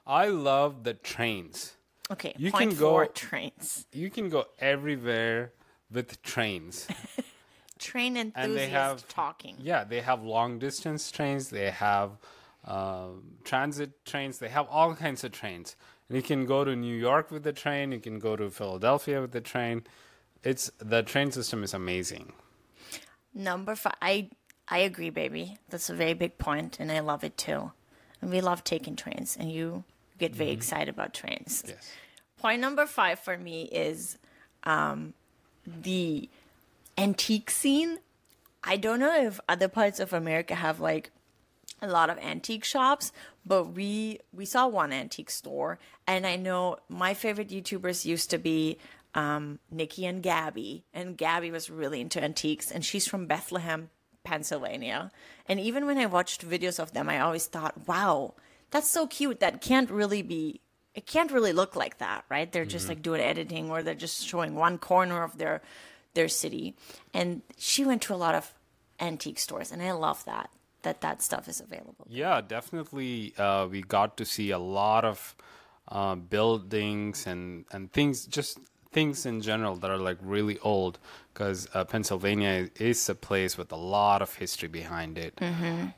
I 0.06 0.28
love 0.28 0.84
the 0.84 0.94
trains. 0.96 1.74
Okay, 2.12 2.34
You 2.38 2.52
point 2.52 2.72
can 2.72 2.80
go- 2.80 2.90
four 2.92 3.06
trains. 3.08 3.86
You 3.94 4.10
can 4.10 4.30
go 4.30 4.46
everywhere 4.60 5.54
with 5.90 6.22
trains. 6.22 6.88
Train 7.80 8.16
and 8.18 8.32
enthusiast 8.36 8.56
they 8.58 8.70
have 8.70 9.08
talking. 9.10 9.56
Yeah, 9.60 9.84
they 9.84 10.00
have 10.02 10.24
long 10.24 10.58
distance 10.60 11.12
trains. 11.12 11.50
They 11.50 11.70
have 11.70 12.12
um, 12.66 13.38
transit 13.44 14.06
trains. 14.06 14.40
They 14.40 14.50
have 14.50 14.68
all 14.70 14.96
kinds 14.96 15.24
of 15.24 15.32
trains. 15.32 15.76
And 16.08 16.16
you 16.16 16.22
can 16.22 16.46
go 16.46 16.64
to 16.64 16.76
New 16.76 16.96
York 16.96 17.32
with 17.32 17.44
the 17.44 17.54
train. 17.54 17.92
You 17.92 18.00
can 18.00 18.20
go 18.20 18.36
to 18.36 18.50
Philadelphia 18.50 19.22
with 19.22 19.32
the 19.32 19.42
train. 19.42 19.84
It's 20.44 20.72
the 20.80 21.04
train 21.04 21.32
system 21.32 21.64
is 21.64 21.74
amazing. 21.74 22.34
Number 23.34 23.76
five, 23.76 23.96
I 24.02 24.30
I 24.68 24.80
agree, 24.80 25.10
baby. 25.10 25.58
That's 25.70 25.90
a 25.90 25.94
very 25.94 26.14
big 26.14 26.38
point, 26.38 26.80
and 26.80 26.92
I 26.92 27.00
love 27.00 27.24
it 27.24 27.38
too. 27.38 27.72
And 28.22 28.32
we 28.32 28.42
love 28.42 28.64
taking 28.64 28.96
trains, 28.96 29.36
and 29.38 29.52
you 29.52 29.84
get 30.18 30.36
very 30.36 30.52
excited 30.52 30.90
about 30.90 31.14
trains. 31.14 31.64
Yes. 31.68 31.92
Point 32.38 32.62
number 32.62 32.86
five 32.86 33.20
for 33.20 33.38
me 33.38 33.64
is 33.64 34.18
um, 34.64 35.14
the 35.66 36.30
antique 36.98 37.50
scene. 37.50 38.00
I 38.64 38.78
don't 38.78 39.00
know 39.00 39.26
if 39.26 39.40
other 39.50 39.68
parts 39.68 40.00
of 40.00 40.14
America 40.14 40.56
have 40.56 40.80
like 40.80 41.12
a 41.84 41.88
lot 41.92 42.10
of 42.10 42.18
antique 42.20 42.64
shops, 42.64 43.12
but 43.46 43.74
we 43.74 44.20
we 44.32 44.46
saw 44.46 44.68
one 44.68 44.94
antique 44.94 45.30
store, 45.30 45.78
and 46.08 46.26
I 46.26 46.36
know 46.36 46.78
my 46.90 47.14
favorite 47.14 47.50
YouTubers 47.50 48.06
used 48.06 48.30
to 48.32 48.38
be 48.38 48.78
um, 49.14 49.60
Niki 49.74 50.08
and 50.08 50.24
Gabi, 50.24 50.84
and 50.94 51.18
Gabi 51.18 51.52
was 51.52 51.70
really 51.70 52.02
into 52.02 52.24
antiques, 52.24 52.72
and 52.72 52.84
she's 52.84 53.08
from 53.08 53.28
Bethlehem, 53.28 53.90
Pennsylvania. 54.24 55.12
And 55.48 55.60
even 55.60 55.86
when 55.86 55.98
I 55.98 56.06
watched 56.06 56.48
videos 56.48 56.80
of 56.80 56.94
them, 56.94 57.10
I 57.10 57.20
always 57.20 57.48
thought, 57.48 57.88
wow, 57.88 58.34
that's 58.72 58.90
so 58.90 59.06
cute. 59.06 59.40
That 59.40 59.62
can't 59.62 59.92
really 59.92 60.22
be. 60.22 60.62
It 60.96 61.06
can't 61.06 61.32
really 61.32 61.54
look 61.54 61.76
like 61.76 61.98
that, 61.98 62.24
right? 62.30 62.52
They're 62.52 62.66
just 62.66 62.88
like 62.88 63.02
doing 63.02 63.22
editing, 63.22 63.70
or 63.70 63.84
they're 63.84 63.96
just 63.96 64.26
showing 64.26 64.56
one 64.56 64.78
corner 64.78 65.24
of 65.24 65.38
their 65.38 65.62
their 66.14 66.28
city. 66.28 66.76
And 67.14 67.42
she 67.58 67.84
went 67.84 68.02
to 68.04 68.14
a 68.14 68.16
lot 68.16 68.36
of 68.36 68.54
antique 69.00 69.40
stores, 69.40 69.72
and 69.72 69.82
I 69.82 69.92
love 69.92 70.24
that 70.26 70.50
that 70.84 71.02
that 71.02 71.22
stuff 71.22 71.48
is 71.48 71.60
available. 71.60 72.06
Yeah, 72.10 72.42
definitely. 72.42 73.34
Uh, 73.38 73.68
we 73.68 73.82
got 73.82 74.18
to 74.18 74.26
see 74.26 74.52
a 74.52 74.60
lot 74.60 75.04
of 75.06 75.36
uh, 75.88 76.16
buildings 76.16 77.28
and 77.28 77.66
and 77.72 77.92
things, 77.92 78.26
just 78.26 78.60
things 78.92 79.26
in 79.26 79.42
general 79.42 79.76
that 79.78 79.90
are 79.90 79.98
like 79.98 80.18
really 80.22 80.60
old. 80.60 81.00
Because 81.34 81.68
uh, 81.74 81.84
Pennsylvania 81.84 82.70
is 82.76 83.10
a 83.10 83.16
place 83.16 83.58
with 83.58 83.72
a 83.72 83.76
lot 83.76 84.22
of 84.22 84.36
history 84.36 84.70
behind 84.70 85.18
it. 85.18 85.40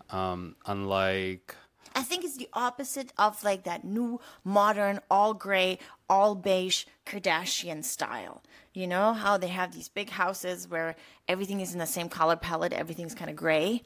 Um, 0.09 0.55
unlike 0.65 1.55
I 1.95 2.03
think 2.03 2.25
it's 2.25 2.35
the 2.35 2.49
opposite 2.53 3.13
of 3.17 3.41
like 3.43 3.63
that 3.63 3.85
new 3.85 4.19
modern 4.43 4.99
all 5.09 5.33
gray, 5.33 5.79
all 6.09 6.35
beige 6.35 6.85
Kardashian 7.05 7.85
style. 7.85 8.43
You 8.73 8.85
know 8.85 9.13
how 9.13 9.37
they 9.37 9.47
have 9.47 9.73
these 9.73 9.87
big 9.87 10.09
houses 10.09 10.67
where 10.67 10.95
everything 11.29 11.61
is 11.61 11.71
in 11.71 11.79
the 11.79 11.85
same 11.85 12.09
color 12.09 12.35
palette, 12.35 12.73
everything's 12.73 13.15
kind 13.15 13.29
of 13.29 13.37
gray 13.37 13.83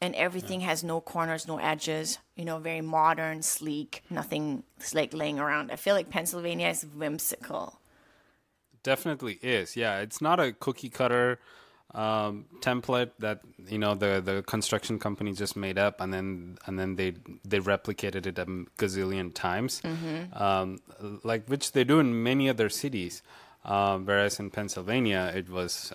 and 0.00 0.14
everything 0.14 0.60
has 0.60 0.84
no 0.84 1.00
corners, 1.00 1.48
no 1.48 1.58
edges, 1.58 2.18
you 2.36 2.44
know, 2.44 2.58
very 2.58 2.80
modern, 2.80 3.42
sleek, 3.42 4.02
nothing 4.10 4.62
like 4.94 5.12
laying 5.12 5.38
around. 5.38 5.70
I 5.70 5.76
feel 5.76 5.94
like 5.94 6.08
Pennsylvania 6.08 6.68
is 6.68 6.84
whimsical. 6.84 7.80
Definitely 8.82 9.38
is. 9.42 9.76
Yeah, 9.76 9.98
it's 9.98 10.20
not 10.20 10.38
a 10.38 10.52
cookie 10.52 10.88
cutter 10.88 11.40
um, 11.94 12.44
template 12.60 13.10
that 13.18 13.40
you 13.66 13.78
know 13.78 13.94
the 13.94 14.20
the 14.24 14.42
construction 14.42 14.98
company 14.98 15.32
just 15.32 15.56
made 15.56 15.78
up 15.78 16.00
and 16.00 16.12
then 16.12 16.58
and 16.66 16.78
then 16.78 16.96
they 16.96 17.14
they 17.44 17.60
replicated 17.60 18.26
it 18.26 18.38
a 18.38 18.44
gazillion 18.78 19.32
times, 19.34 19.80
um, 20.34 20.78
like 21.24 21.46
which 21.48 21.72
they 21.72 21.84
do 21.84 21.98
in 21.98 22.22
many 22.22 22.48
other 22.48 22.68
cities. 22.68 23.22
Um, 23.64 24.06
whereas 24.06 24.38
in 24.38 24.50
Pennsylvania, 24.50 25.32
it 25.34 25.48
was. 25.50 25.92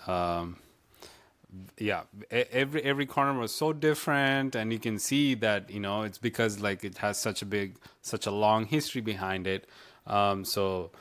Yeah 1.77 2.03
every 2.31 2.83
every 2.83 3.05
corner 3.05 3.37
was 3.39 3.53
so 3.53 3.73
different 3.73 4.55
and 4.55 4.73
you 4.73 4.79
can 4.79 4.97
see 4.99 5.35
that 5.35 5.69
you 5.69 5.79
know 5.79 6.01
it's 6.03 6.17
because 6.17 6.59
like 6.59 6.83
it 6.83 6.97
has 6.99 7.17
such 7.17 7.41
a 7.41 7.45
big 7.45 7.77
such 8.01 8.25
a 8.25 8.31
long 8.31 8.65
history 8.65 9.01
behind 9.01 9.47
it. 9.47 9.67
Um 10.07 10.45
so 10.45 10.91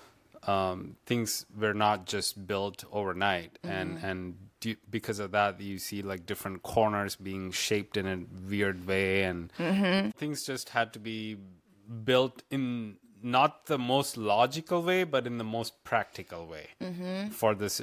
um 0.46 0.96
things 1.06 1.46
were 1.58 1.74
not 1.74 2.06
just 2.06 2.46
built 2.46 2.84
overnight 2.92 3.58
and 3.62 3.98
and 4.02 4.34
due, 4.60 4.76
because 4.90 5.18
of 5.18 5.30
that 5.32 5.60
you 5.60 5.78
see 5.78 6.02
like 6.02 6.26
different 6.26 6.62
corners 6.62 7.16
being 7.16 7.52
shaped 7.52 7.96
in 7.96 8.06
a 8.06 8.18
weird 8.50 8.86
way 8.86 9.22
and 9.24 9.52
things 10.16 10.44
just 10.44 10.70
had 10.70 10.92
to 10.92 10.98
be 10.98 11.36
built 12.04 12.42
in 12.50 12.96
not 13.22 13.66
the 13.66 13.78
most 13.78 14.16
logical 14.16 14.82
way 14.82 15.04
but 15.04 15.26
in 15.26 15.38
the 15.38 15.44
most 15.44 15.82
practical 15.84 16.46
way 16.46 16.68
mm-hmm. 16.80 17.28
for 17.28 17.54
this 17.54 17.80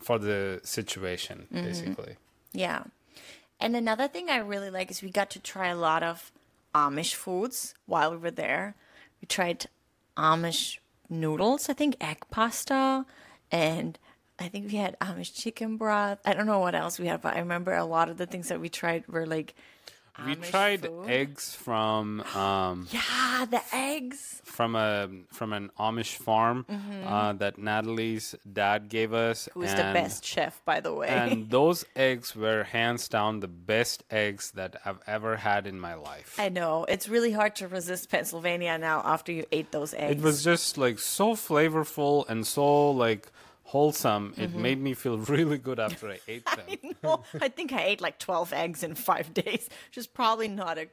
for 0.00 0.18
the 0.18 0.60
situation 0.62 1.46
mm-hmm. 1.52 1.64
basically 1.64 2.16
Yeah. 2.52 2.84
And 3.58 3.76
another 3.76 4.08
thing 4.08 4.30
I 4.30 4.38
really 4.38 4.70
like 4.70 4.90
is 4.90 5.02
we 5.02 5.10
got 5.10 5.30
to 5.30 5.40
try 5.40 5.68
a 5.68 5.76
lot 5.76 6.02
of 6.02 6.32
Amish 6.74 7.14
foods 7.14 7.74
while 7.86 8.10
we 8.10 8.16
were 8.16 8.30
there. 8.30 8.74
We 9.20 9.26
tried 9.26 9.66
Amish 10.16 10.78
noodles, 11.08 11.68
I 11.68 11.74
think 11.74 11.96
egg 12.00 12.24
pasta, 12.30 13.04
and 13.50 13.98
I 14.38 14.48
think 14.48 14.70
we 14.70 14.78
had 14.78 14.98
Amish 15.00 15.34
chicken 15.34 15.76
broth. 15.76 16.18
I 16.24 16.32
don't 16.32 16.46
know 16.46 16.60
what 16.60 16.74
else 16.74 16.98
we 16.98 17.06
had, 17.06 17.20
but 17.20 17.36
I 17.36 17.40
remember 17.40 17.74
a 17.74 17.84
lot 17.84 18.08
of 18.08 18.16
the 18.16 18.26
things 18.26 18.48
that 18.48 18.60
we 18.60 18.68
tried 18.68 19.06
were 19.08 19.26
like 19.26 19.54
we 20.26 20.36
Amish 20.36 20.50
tried 20.50 20.82
food. 20.86 21.08
eggs 21.08 21.54
from 21.54 22.20
um 22.34 22.86
Yeah, 22.92 23.46
the 23.50 23.62
eggs. 23.72 24.40
from 24.44 24.76
a 24.76 25.08
from 25.32 25.52
an 25.52 25.70
Amish 25.78 26.16
farm 26.16 26.66
uh, 27.06 27.32
that 27.34 27.58
Natalie's 27.58 28.34
dad 28.50 28.88
gave 28.88 29.12
us. 29.12 29.48
Mm-hmm. 29.48 29.60
Who's 29.60 29.74
the 29.74 29.90
best 29.94 30.24
chef, 30.24 30.62
by 30.64 30.80
the 30.80 30.92
way? 30.92 31.08
And 31.08 31.50
those 31.58 31.84
eggs 31.96 32.34
were 32.36 32.64
hands 32.64 33.08
down 33.08 33.40
the 33.40 33.48
best 33.48 34.04
eggs 34.10 34.52
that 34.52 34.80
I've 34.84 35.00
ever 35.06 35.36
had 35.36 35.66
in 35.66 35.78
my 35.80 35.94
life. 35.94 36.36
I 36.38 36.48
know. 36.48 36.84
It's 36.88 37.08
really 37.08 37.32
hard 37.32 37.56
to 37.56 37.68
resist 37.68 38.10
Pennsylvania 38.10 38.78
now 38.78 39.02
after 39.04 39.32
you 39.32 39.44
ate 39.52 39.72
those 39.72 39.94
eggs. 39.94 40.20
It 40.20 40.22
was 40.22 40.44
just 40.44 40.76
like 40.78 40.98
so 40.98 41.34
flavorful 41.34 42.28
and 42.28 42.46
so 42.46 42.90
like 42.90 43.30
wholesome. 43.72 44.34
It 44.36 44.50
Mm-hmm. 44.50 44.62
made 44.62 44.80
me 44.80 44.94
feel 44.94 45.18
really 45.36 45.58
good 45.58 45.78
after 45.80 46.10
I 46.10 46.18
ate 46.28 46.44
them. 46.56 46.94
No, 47.02 47.22
I 47.40 47.48
think 47.48 47.72
I 47.72 47.82
ate 47.84 48.00
like 48.00 48.18
12 48.18 48.52
eggs 48.52 48.82
in 48.82 48.94
five 48.94 49.32
days, 49.42 49.68
which 49.88 49.98
is 49.98 50.06
probably 50.06 50.48
not 50.48 50.76
a 50.78 50.88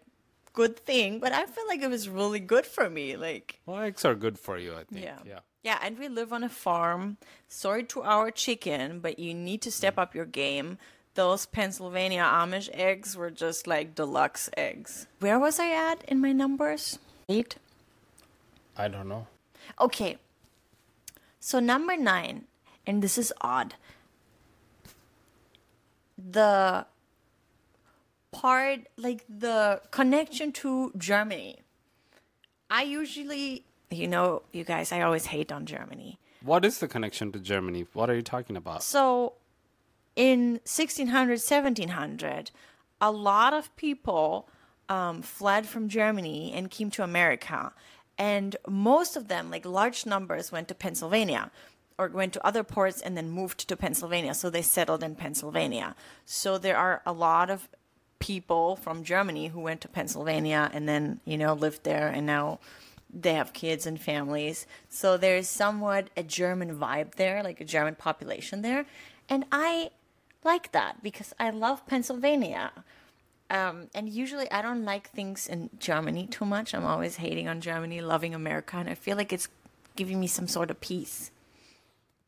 good 0.54 0.78
thing, 0.78 1.20
but 1.20 1.32
I 1.34 1.46
feel 1.46 1.68
like 1.68 1.82
it 1.82 1.90
was 1.90 2.08
really 2.10 2.40
good 2.40 2.66
for 2.66 2.90
me. 2.90 3.16
Like, 3.18 3.60
well, 3.66 3.82
eggs 3.82 4.06
are 4.06 4.16
good 4.16 4.38
for 4.40 4.58
you, 4.58 4.74
I 4.74 4.84
think. 4.86 5.04
yeah. 5.06 5.20
yeah. 5.26 5.40
Yeah, 5.64 5.80
and 5.82 6.00
we 6.00 6.08
live 6.08 6.32
on 6.32 6.44
a 6.46 6.50
farm. 6.50 7.18
Sorry 7.50 7.84
to 7.92 8.02
our 8.04 8.32
chicken, 8.32 9.00
but 9.02 9.20
you 9.20 9.34
need 9.34 9.62
to 9.64 9.72
step 9.72 9.98
up 9.98 10.16
your 10.16 10.26
game. 10.26 10.78
Those 11.16 11.46
Pennsylvania 11.46 12.24
Amish 12.24 12.70
eggs 12.74 13.18
were 13.18 13.32
just 13.32 13.68
like 13.68 13.94
deluxe 13.94 14.50
eggs. 14.56 15.08
Where 15.20 15.38
was 15.40 15.60
I 15.60 15.70
at 15.92 16.06
in 16.08 16.22
my 16.22 16.32
numbers? 16.32 17.00
Eight? 17.28 17.58
I 18.78 18.88
don't 18.88 19.10
know. 19.10 19.28
Okay. 19.82 20.18
So 21.42 21.60
number 21.60 21.98
nine, 21.98 22.46
and 22.88 23.02
this 23.02 23.18
is 23.18 23.34
odd. 23.42 23.76
The 26.18 26.88
part, 28.32 28.88
like 28.96 29.24
the 29.30 29.82
connection 29.92 30.52
to 30.54 30.92
Germany. 30.98 31.58
I 32.72 32.84
usually, 32.84 33.66
you 33.92 34.08
know, 34.08 34.44
you 34.52 34.64
guys, 34.64 34.92
I 34.92 35.02
always 35.02 35.28
hate 35.28 35.52
on 35.52 35.66
Germany. 35.66 36.18
What 36.42 36.66
is 36.66 36.80
the 36.80 36.88
connection 36.88 37.32
to 37.34 37.40
Germany? 37.40 37.88
What 37.94 38.10
are 38.10 38.16
you 38.16 38.22
talking 38.22 38.56
about? 38.56 38.84
So 38.84 39.34
in 40.16 40.54
1600, 40.66 41.40
1700, 41.40 42.52
a 43.02 43.12
lot 43.12 43.54
of 43.54 43.76
people 43.76 44.50
um, 44.90 45.22
fled 45.22 45.68
from 45.68 45.90
Germany 45.90 46.54
and 46.54 46.72
came 46.72 46.90
to 46.92 47.04
America. 47.04 47.74
And 48.18 48.56
most 48.68 49.16
of 49.16 49.28
them, 49.28 49.52
like 49.52 49.66
large 49.66 50.06
numbers, 50.06 50.52
went 50.52 50.68
to 50.70 50.76
Pennsylvania 50.76 51.52
or 51.98 52.08
went 52.10 52.34
to 52.34 52.46
other 52.46 52.64
ports 52.64 53.02
and 53.02 53.18
then 53.18 53.30
moved 53.30 53.68
to 53.68 53.76
Pennsylvania. 53.76 54.34
So 54.34 54.50
they 54.50 54.62
settled 54.62 55.04
in 55.04 55.16
Pennsylvania. 55.16 55.96
So 56.26 56.58
there 56.58 56.78
are 56.78 57.02
a 57.06 57.14
lot 57.14 57.50
of 57.50 57.68
people 58.20 58.76
from 58.76 59.04
Germany 59.04 59.48
who 59.48 59.60
went 59.60 59.82
to 59.82 59.88
Pennsylvania 59.88 60.70
and 60.74 60.88
then, 60.88 61.20
you 61.26 61.38
know, 61.38 61.54
lived 61.54 61.84
there 61.84 62.08
and 62.08 62.26
now 62.26 62.60
they 63.14 63.34
have 63.34 63.54
kids 63.54 63.86
and 63.86 64.00
families. 64.00 64.66
So 64.90 65.18
there's 65.18 65.48
somewhat 65.48 66.10
a 66.16 66.24
German 66.24 66.78
vibe 66.78 67.16
there, 67.16 67.42
like 67.44 67.62
a 67.62 67.66
German 67.66 67.96
population 67.96 68.62
there. 68.62 68.86
And 69.30 69.46
I 69.52 69.92
like 70.44 70.72
that 70.72 71.02
because 71.04 71.34
I 71.40 71.50
love 71.50 71.86
Pennsylvania. 71.88 72.72
Um, 73.50 73.88
and 73.96 74.10
usually 74.10 74.52
I 74.52 74.62
don't 74.62 74.84
like 74.84 75.10
things 75.10 75.48
in 75.48 75.70
Germany 75.80 76.28
too 76.28 76.46
much. 76.46 76.74
I'm 76.74 76.86
always 76.86 77.18
hating 77.18 77.48
on 77.48 77.62
Germany, 77.62 78.02
loving 78.02 78.36
America, 78.36 78.78
and 78.78 78.90
I 78.90 78.94
feel 78.94 79.16
like 79.16 79.32
it's 79.32 79.48
giving 79.96 80.20
me 80.20 80.28
some 80.28 80.48
sort 80.48 80.70
of 80.70 80.82
peace. 80.82 81.32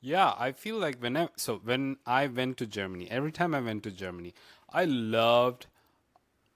Yeah, 0.02 0.34
I 0.38 0.52
feel 0.54 0.78
like 0.78 0.98
when 1.00 1.18
I, 1.18 1.30
so 1.36 1.58
when 1.64 1.98
I 2.06 2.28
went 2.28 2.58
to 2.58 2.66
Germany, 2.66 3.10
every 3.12 3.32
time 3.32 3.54
I 3.54 3.60
went 3.60 3.84
to 3.84 3.92
Germany, 3.92 4.34
I 4.72 4.86
loved 4.86 5.68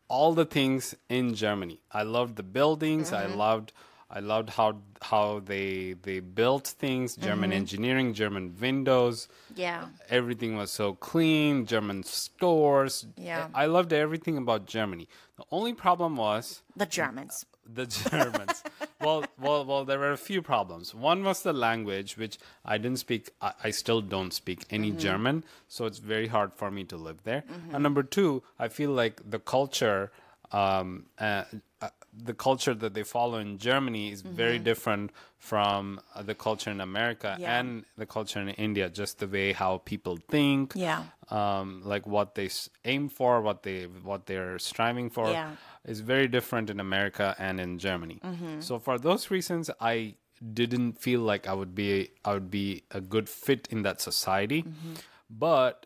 all 0.08 0.34
the 0.34 0.46
things 0.46 0.96
in 1.10 1.34
Germany. 1.34 1.80
I 1.92 2.04
loved 2.04 2.36
the 2.36 2.44
buildings. 2.44 3.12
I 3.12 3.26
mm-hmm. 3.26 3.38
loved 3.38 3.74
I 4.10 4.20
loved 4.20 4.52
how 4.52 4.78
how 5.02 5.42
they 5.44 5.94
they 6.04 6.20
built 6.20 6.68
things, 6.68 7.16
German 7.16 7.50
mm-hmm. 7.50 7.58
engineering, 7.58 8.14
German 8.14 8.56
windows. 8.62 9.28
Yeah. 9.56 9.86
Everything 10.10 10.56
was 10.56 10.70
so 10.72 10.94
clean, 10.94 11.66
German 11.66 12.04
stores. 12.04 13.08
Yeah. 13.18 13.48
I 13.56 13.66
loved 13.66 13.92
everything 13.92 14.38
about 14.38 14.68
Germany. 14.68 15.08
The 15.38 15.46
only 15.52 15.74
problem 15.74 16.16
was 16.16 16.62
The 16.76 16.86
Germans. 16.86 17.46
the 17.66 17.88
Germans. 17.88 18.64
well, 19.04 19.26
well, 19.40 19.66
well. 19.66 19.86
There 19.86 20.00
were 20.00 20.12
a 20.12 20.18
few 20.18 20.42
problems. 20.42 20.96
One 20.96 21.24
was 21.24 21.44
the 21.44 21.54
language, 21.54 22.18
which 22.18 22.38
I 22.66 22.78
didn't 22.78 23.00
speak. 23.00 23.30
I, 23.42 23.54
I 23.66 23.72
still 23.72 24.02
don't 24.02 24.34
speak 24.34 24.66
any 24.70 24.92
German, 24.92 25.44
so 25.68 25.86
it's 25.86 26.00
very 26.00 26.28
hard 26.28 26.54
for 26.56 26.72
me 26.72 26.84
to 26.86 26.98
live 26.98 27.20
there. 27.24 27.44
And 27.74 27.84
number 27.84 28.04
two, 28.04 28.44
I 28.60 28.68
feel 28.70 28.92
like 28.92 29.22
the 29.30 29.40
culture, 29.40 30.12
um, 30.52 31.06
uh, 31.20 31.44
uh, 31.82 31.90
the 32.16 32.34
culture 32.34 32.76
that 32.76 32.94
they 32.94 33.04
follow 33.04 33.40
in 33.40 33.58
Germany 33.58 34.12
is 34.12 34.22
very 34.22 34.60
different 34.60 35.12
from 35.40 36.00
uh, 36.14 36.22
the 36.22 36.36
culture 36.36 36.70
in 36.70 36.80
America 36.80 37.36
Yeah. 37.40 37.60
and 37.60 37.86
the 37.98 38.06
culture 38.06 38.40
in 38.40 38.50
India. 38.50 38.90
Just 38.90 39.18
the 39.20 39.28
way 39.28 39.52
how 39.54 39.80
people 39.80 40.18
think, 40.30 40.74
Yeah. 40.76 41.04
um, 41.30 41.82
like 41.84 42.06
what 42.06 42.36
they 42.36 42.50
aim 42.86 43.10
for, 43.10 43.42
what 43.42 43.64
they 43.64 43.86
what 43.86 44.28
they're 44.28 44.60
striving 44.60 45.10
for 45.10 45.30
Yeah. 45.32 45.56
is 45.86 46.02
very 46.02 46.28
different 46.28 46.70
in 46.70 46.80
America 46.80 47.36
and 47.40 47.60
in 47.60 47.80
Germany. 47.80 48.20
So 48.60 48.80
for 48.80 49.00
those 49.00 49.32
reasons, 49.32 49.70
I 49.82 50.16
didn't 50.54 51.00
feel 51.00 51.22
like 51.22 51.48
I 51.48 51.54
would 51.54 51.74
be 51.74 52.10
I 52.24 52.34
would 52.34 52.52
be 52.52 52.84
a 52.92 53.02
good 53.02 53.28
fit 53.30 53.68
in 53.72 53.82
that 53.84 54.02
society. 54.02 54.62
Mm-hmm. 54.64 54.94
But 55.30 55.86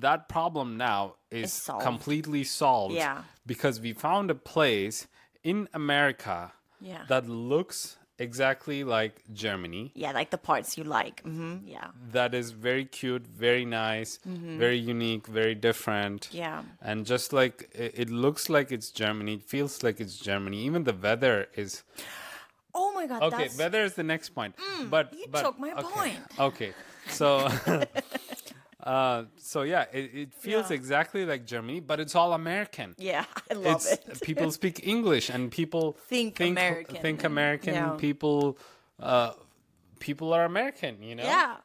that 0.00 0.28
problem 0.28 0.76
now 0.76 1.14
is 1.30 1.52
solved. 1.52 1.84
completely 1.84 2.44
solved 2.44 2.94
Yeah. 2.94 3.22
because 3.46 3.80
we 3.80 3.92
found 3.92 4.30
a 4.30 4.34
place 4.34 5.06
in 5.42 5.68
America 5.72 6.52
Yeah. 6.80 7.04
that 7.08 7.28
looks 7.28 7.96
exactly 8.18 8.84
like 8.84 9.22
Germany. 9.32 9.90
Yeah, 9.94 10.12
like 10.12 10.30
the 10.30 10.38
parts 10.38 10.78
you 10.78 10.84
like. 10.84 11.20
hmm 11.22 11.56
Yeah. 11.66 11.88
That 12.12 12.34
is 12.34 12.52
very 12.52 12.84
cute, 12.84 13.26
very 13.26 13.64
nice, 13.64 14.18
very 14.24 14.78
unique, 14.78 15.26
very 15.26 15.54
different. 15.54 16.28
Mm-hmm. 16.28 16.36
Yeah. 16.36 16.62
And 16.80 17.06
just 17.06 17.32
like 17.32 17.68
it, 17.74 17.92
it 17.98 18.10
looks 18.10 18.48
like 18.48 18.70
it's 18.70 18.90
Germany, 18.90 19.34
it 19.34 19.42
feels 19.42 19.82
like 19.82 20.00
it's 20.00 20.16
Germany. 20.16 20.58
Even 20.64 20.84
the 20.84 20.94
weather 20.94 21.48
is 21.54 21.82
Oh 22.76 22.92
my 22.92 23.06
god, 23.06 23.22
okay. 23.22 23.36
that's 23.44 23.58
Weather 23.58 23.82
is 23.84 23.94
the 23.94 24.02
next 24.02 24.30
point, 24.30 24.54
but 24.90 25.12
you 25.14 25.26
but, 25.30 25.42
took 25.42 25.58
my 25.60 25.72
okay, 25.72 25.82
point. 25.94 26.18
Okay, 26.40 26.72
so 27.08 27.48
uh, 28.84 29.24
so 29.38 29.62
yeah, 29.62 29.86
it, 29.92 30.10
it 30.14 30.34
feels 30.34 30.70
Yeah. 30.70 30.76
exactly 30.76 31.24
like 31.26 31.46
Germany, 31.46 31.80
but 31.80 31.98
it's 32.00 32.14
all 32.14 32.32
American. 32.34 32.94
yeah, 32.98 33.24
I 33.50 33.54
love 33.54 33.76
it's 33.76 33.92
it. 33.92 34.20
people 34.22 34.50
speak 34.60 34.86
English 34.86 35.30
and 35.30 35.50
people 35.50 35.96
Think 36.08 36.38
American 36.40 36.96
Think 37.02 37.24
American. 37.24 37.74
yeah. 37.74 37.90
People, 37.98 38.58
uh, 39.00 39.32
people 40.00 40.32
are 40.34 40.44
American. 40.44 41.02
You 41.02 41.14
know, 41.16 41.24
Yeah. 41.24 41.56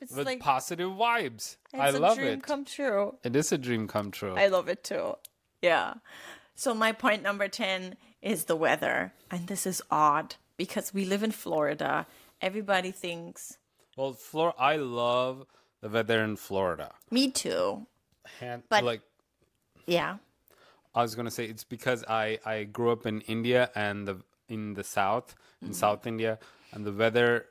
It's 0.00 0.12
with 0.12 0.26
like 0.26 0.40
positive 0.40 0.90
vibes. 0.90 1.56
it's 1.72 1.80
I 1.80 1.88
a 1.88 1.98
love 1.98 2.18
dream 2.18 2.34
it. 2.34 2.42
come 2.42 2.64
true. 2.64 3.16
it 3.22 3.34
is 3.36 3.52
a 3.52 3.58
dream 3.58 3.86
come 3.88 4.10
true. 4.10 4.34
I 4.36 4.48
love 4.48 4.68
it 4.68 4.84
too. 4.84 5.14
Yeah. 5.62 5.94
So 6.54 6.74
my 6.74 6.92
point 6.92 7.22
number 7.22 7.48
10 7.48 7.96
is 8.20 8.44
the 8.44 8.56
weather. 8.56 9.12
And 9.30 9.46
this 9.46 9.66
is 9.66 9.80
odd 9.90 10.34
because 10.58 10.92
we 10.92 11.04
live 11.06 11.22
in 11.22 11.30
Florida. 11.32 12.06
Everybody 12.42 12.90
thinks 12.90 13.56
well, 13.96 14.12
Flor- 14.12 14.54
I 14.58 14.76
love 14.76 15.46
the 15.84 15.90
weather 15.90 16.24
in 16.24 16.34
Florida. 16.36 16.88
me 17.10 17.30
too. 17.30 17.86
And 18.40 18.62
But- 18.70 18.84
like 18.84 19.02
Yeah. 19.86 20.16
I 20.94 21.02
was 21.02 21.14
gonna 21.14 21.30
say, 21.30 21.44
it's 21.44 21.64
because 21.76 22.00
I 22.08 22.38
I 22.44 22.64
grew 22.64 22.90
up 22.90 23.04
in 23.04 23.20
India 23.36 23.70
and 23.74 24.08
the 24.08 24.16
in 24.48 24.74
the 24.74 24.84
south 24.84 25.34
in 25.60 25.68
mm-hmm. 25.68 25.74
South 25.74 26.06
India, 26.06 26.38
and 26.72 26.84
the 26.86 26.92
weather 26.92 27.46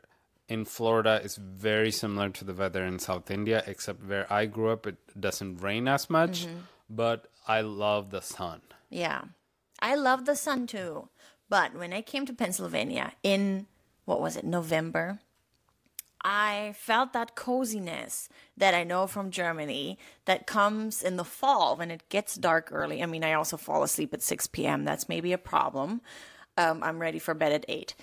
in 0.48 0.66
Florida 0.66 1.22
is 1.24 1.36
very 1.38 1.92
similar 1.92 2.30
to 2.30 2.44
the 2.44 2.54
weather 2.54 2.84
in 2.86 2.98
South 3.00 3.30
India, 3.32 3.64
except 3.68 4.04
where 4.04 4.26
I 4.32 4.46
grew 4.46 4.70
up, 4.72 4.86
it 4.88 4.98
doesn't 5.20 5.58
rain 5.58 5.88
as 5.88 6.10
much. 6.10 6.46
Mm-hmm. 6.46 6.60
But 6.90 7.20
I 7.48 7.62
love 7.62 8.10
the 8.10 8.22
sun. 8.22 8.62
Yeah. 8.90 9.22
I 9.80 9.96
love 9.96 10.26
the 10.26 10.36
sun 10.36 10.68
too. 10.68 11.10
But 11.50 11.74
when 11.76 11.94
I 11.94 12.02
came 12.02 12.26
to 12.26 12.34
Pennsylvania 12.34 13.14
in, 13.24 13.68
what 14.06 14.22
was 14.22 14.36
it, 14.36 14.44
November, 14.46 15.20
I 16.24 16.74
felt 16.78 17.12
that 17.14 17.36
coziness 17.36 18.30
that 18.56 18.74
I 18.74 18.84
know 18.84 19.08
from 19.08 19.30
Germany 19.30 19.98
that 20.26 20.48
comes 20.48 21.04
in 21.04 21.18
the 21.18 21.26
fall 21.26 21.76
when 21.76 21.92
it 21.92 22.08
gets 22.10 22.36
dark 22.36 22.70
early. 22.72 23.04
I 23.04 23.08
mean, 23.08 23.24
I 23.24 23.34
also 23.34 23.58
fall 23.58 23.84
asleep 23.84 24.14
at 24.14 24.22
6 24.22 24.48
p.m. 24.48 24.86
That's 24.86 25.10
maybe 25.10 25.34
a 25.34 25.38
problem. 25.38 26.02
Um, 26.58 26.82
I'm 26.82 27.00
ready 27.00 27.20
for 27.20 27.34
bed 27.34 27.52
at 27.52 27.66
8. 27.68 27.94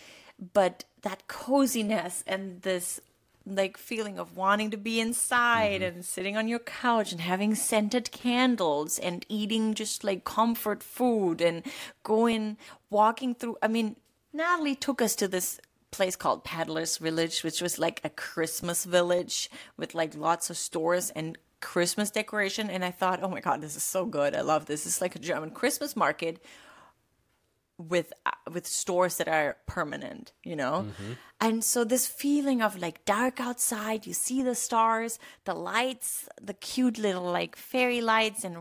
But 0.53 0.85
that 1.03 1.29
coziness 1.29 2.23
and 2.27 2.61
this 2.63 3.01
like 3.47 3.79
feeling 3.79 4.19
of 4.19 4.37
wanting 4.37 4.71
to 4.71 4.77
be 4.77 5.01
inside 5.01 5.83
and 5.83 6.05
sitting 6.05 6.37
on 6.37 6.47
your 6.47 6.59
couch 6.59 7.11
and 7.11 7.23
having 7.23 7.55
scented 7.55 8.11
candles 8.11 8.99
and 8.99 9.25
eating 9.29 9.75
just 9.75 10.05
like 10.05 10.25
comfort 10.25 10.83
food 10.83 11.41
and 11.41 11.63
going 12.03 12.59
walking 12.91 13.35
through 13.35 13.57
I 13.63 13.69
mean 13.69 13.97
Natalie 14.33 14.75
took 14.75 15.01
us 15.01 15.17
to 15.17 15.27
this 15.27 15.59
place 15.91 16.17
called 16.17 16.45
Peddler's 16.45 16.99
Village 16.99 17.43
which 17.43 17.61
was 17.61 17.79
like 17.79 18.01
a 18.05 18.11
Christmas 18.11 18.85
village 18.85 19.51
with 19.77 19.95
like 19.95 20.15
lots 20.17 20.51
of 20.51 20.57
stores 20.57 21.11
and 21.11 21.37
Christmas 21.61 22.11
decoration. 22.11 22.71
And 22.71 22.85
I 22.85 22.91
thought 22.91 23.23
oh 23.23 23.29
my 23.29 23.41
god 23.41 23.61
this 23.61 23.77
is 23.77 23.83
so 23.83 24.07
good. 24.07 24.35
I 24.35 24.41
love 24.41 24.67
this. 24.67 24.87
It's 24.87 25.01
like 25.01 25.17
a 25.17 25.19
German 25.19 25.51
Christmas 25.51 25.97
market 25.97 26.43
with 27.79 28.13
uh, 28.27 28.31
with 28.53 28.67
stores 28.67 29.17
that 29.17 29.29
are 29.29 29.57
permanent 29.67 30.33
you 30.45 30.57
know? 30.57 30.87
And 31.41 31.65
so 31.65 31.85
this 31.85 32.07
feeling 32.07 32.61
of 32.61 32.79
like 32.79 33.05
dark 33.05 33.41
outside 33.41 34.07
you 34.07 34.13
see 34.13 34.43
the 34.43 34.55
stars 34.55 35.19
the 35.45 35.55
lights 35.55 36.29
the 36.41 36.55
cute 36.55 36.99
little 36.99 37.31
like 37.31 37.57
fairy 37.57 38.03
lights 38.03 38.45
and 38.45 38.59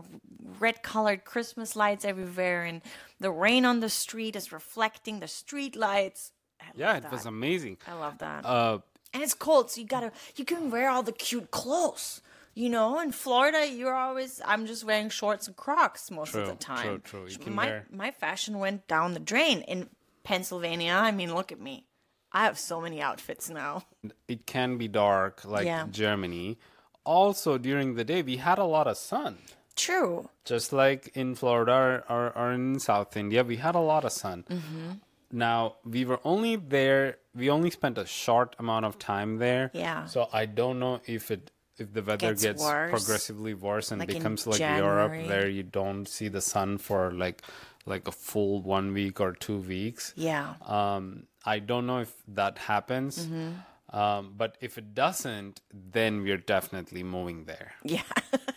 red 0.58 0.82
colored 0.82 1.24
christmas 1.24 1.76
lights 1.76 2.04
everywhere. 2.04 2.64
And 2.64 2.82
the 3.18 3.30
rain 3.30 3.64
on 3.64 3.80
the 3.80 3.90
street 3.90 4.36
is 4.36 4.52
reflecting 4.52 5.20
the 5.20 5.28
street 5.28 5.76
lights 5.76 6.32
Yeah, 6.76 6.96
it 6.96 7.10
was 7.10 7.26
amazing. 7.26 7.78
i 7.86 7.94
love 7.94 8.18
that 8.18 8.44
Uh, 8.44 8.78
and 9.12 9.22
it's 9.22 9.34
cold 9.34 9.70
so 9.70 9.80
you 9.80 9.86
gotta 9.86 10.12
you 10.36 10.44
can 10.44 10.70
wear 10.70 10.88
all 10.90 11.02
the 11.02 11.12
cute 11.12 11.50
clothes 11.50 12.20
you 12.54 12.68
know 12.68 12.98
in 13.00 13.12
florida 13.12 13.66
you're 13.68 13.94
always 13.94 14.40
i'm 14.44 14.66
just 14.66 14.82
wearing 14.84 15.08
shorts 15.08 15.46
and 15.48 15.56
crocs 15.56 16.10
most 16.10 16.34
of 16.34 16.46
the 16.46 16.54
time 16.54 17.00
true, 17.04 17.28
true. 17.28 17.52
My 17.52 17.66
wear- 17.66 17.86
my 17.90 18.10
fashion 18.10 18.58
went 18.58 18.86
down 18.88 19.14
the 19.14 19.20
drain 19.20 19.62
in 19.62 19.88
pennsylvania 20.24 20.92
i 20.94 21.10
mean 21.10 21.34
look 21.34 21.50
at 21.52 21.60
me 21.60 21.84
i 22.32 22.44
have 22.44 22.58
so 22.58 22.80
many 22.80 23.00
outfits 23.02 23.48
now 23.50 23.82
it 24.28 24.46
can 24.46 24.76
be 24.78 24.86
dark 24.88 25.44
like 25.44 25.66
Yeah. 25.66 25.86
Germany. 25.90 26.58
Also, 27.04 27.56
during 27.58 27.94
the 27.94 28.04
day, 28.04 28.20
we 28.22 28.36
had 28.36 28.58
a 28.58 28.64
lot 28.76 28.86
of 28.86 28.96
sun. 28.96 29.38
true 29.74 30.28
just 30.44 30.72
like 30.72 31.10
in 31.16 31.34
Florida 31.34 31.72
or, 31.72 32.04
or, 32.14 32.24
or 32.38 32.52
in 32.52 32.78
South 32.78 33.16
India, 33.16 33.42
we 33.42 33.56
had 33.56 33.74
a 33.74 33.80
lot 33.92 34.04
of 34.04 34.12
sun. 34.12 34.44
Mm-hmm. 34.50 34.90
Now 35.32 35.76
we 35.84 36.04
were 36.04 36.20
only 36.24 36.56
there. 36.56 37.18
We 37.34 37.50
only 37.50 37.70
spent 37.70 37.98
a 37.98 38.06
short 38.06 38.56
amount 38.58 38.84
of 38.86 38.98
time 38.98 39.38
there. 39.38 39.70
Yeah. 39.74 40.06
So 40.06 40.28
I 40.32 40.46
don't 40.46 40.78
know 40.78 41.00
if 41.06 41.30
it 41.30 41.50
if 41.78 41.92
the 41.94 42.02
weather 42.02 42.28
Gets 42.30 42.42
gets, 42.42 42.62
worse. 42.62 42.90
progressively 42.90 43.54
worse 43.54 43.90
and 43.90 44.00
Like 44.00 44.08
becomes 44.08 44.46
like 44.46 44.58
January. 44.58 45.18
Europe, 45.18 45.28
where 45.30 45.48
you 45.48 45.62
don't 45.62 46.06
see 46.06 46.28
the 46.28 46.40
sun 46.40 46.78
for 46.78 47.10
like 47.12 47.42
like 47.86 48.06
a 48.08 48.12
full 48.12 48.60
one 48.62 48.92
week 48.92 49.20
or 49.20 49.32
two 49.32 49.58
weeks. 49.58 50.12
yeah 50.16 50.54
Um, 50.66 51.26
I 51.46 51.58
don't 51.60 51.86
know 51.86 52.00
if 52.00 52.12
that 52.28 52.58
happens. 52.58 53.26
Mm-hmm. 53.26 53.50
Um, 53.98 54.34
but 54.36 54.56
if 54.60 54.78
it 54.78 54.94
doesn't, 54.94 55.60
then 55.72 56.22
we're 56.22 56.36
definitely 56.36 57.02
moving 57.02 57.44
there 57.46 57.72
yeah 57.82 58.02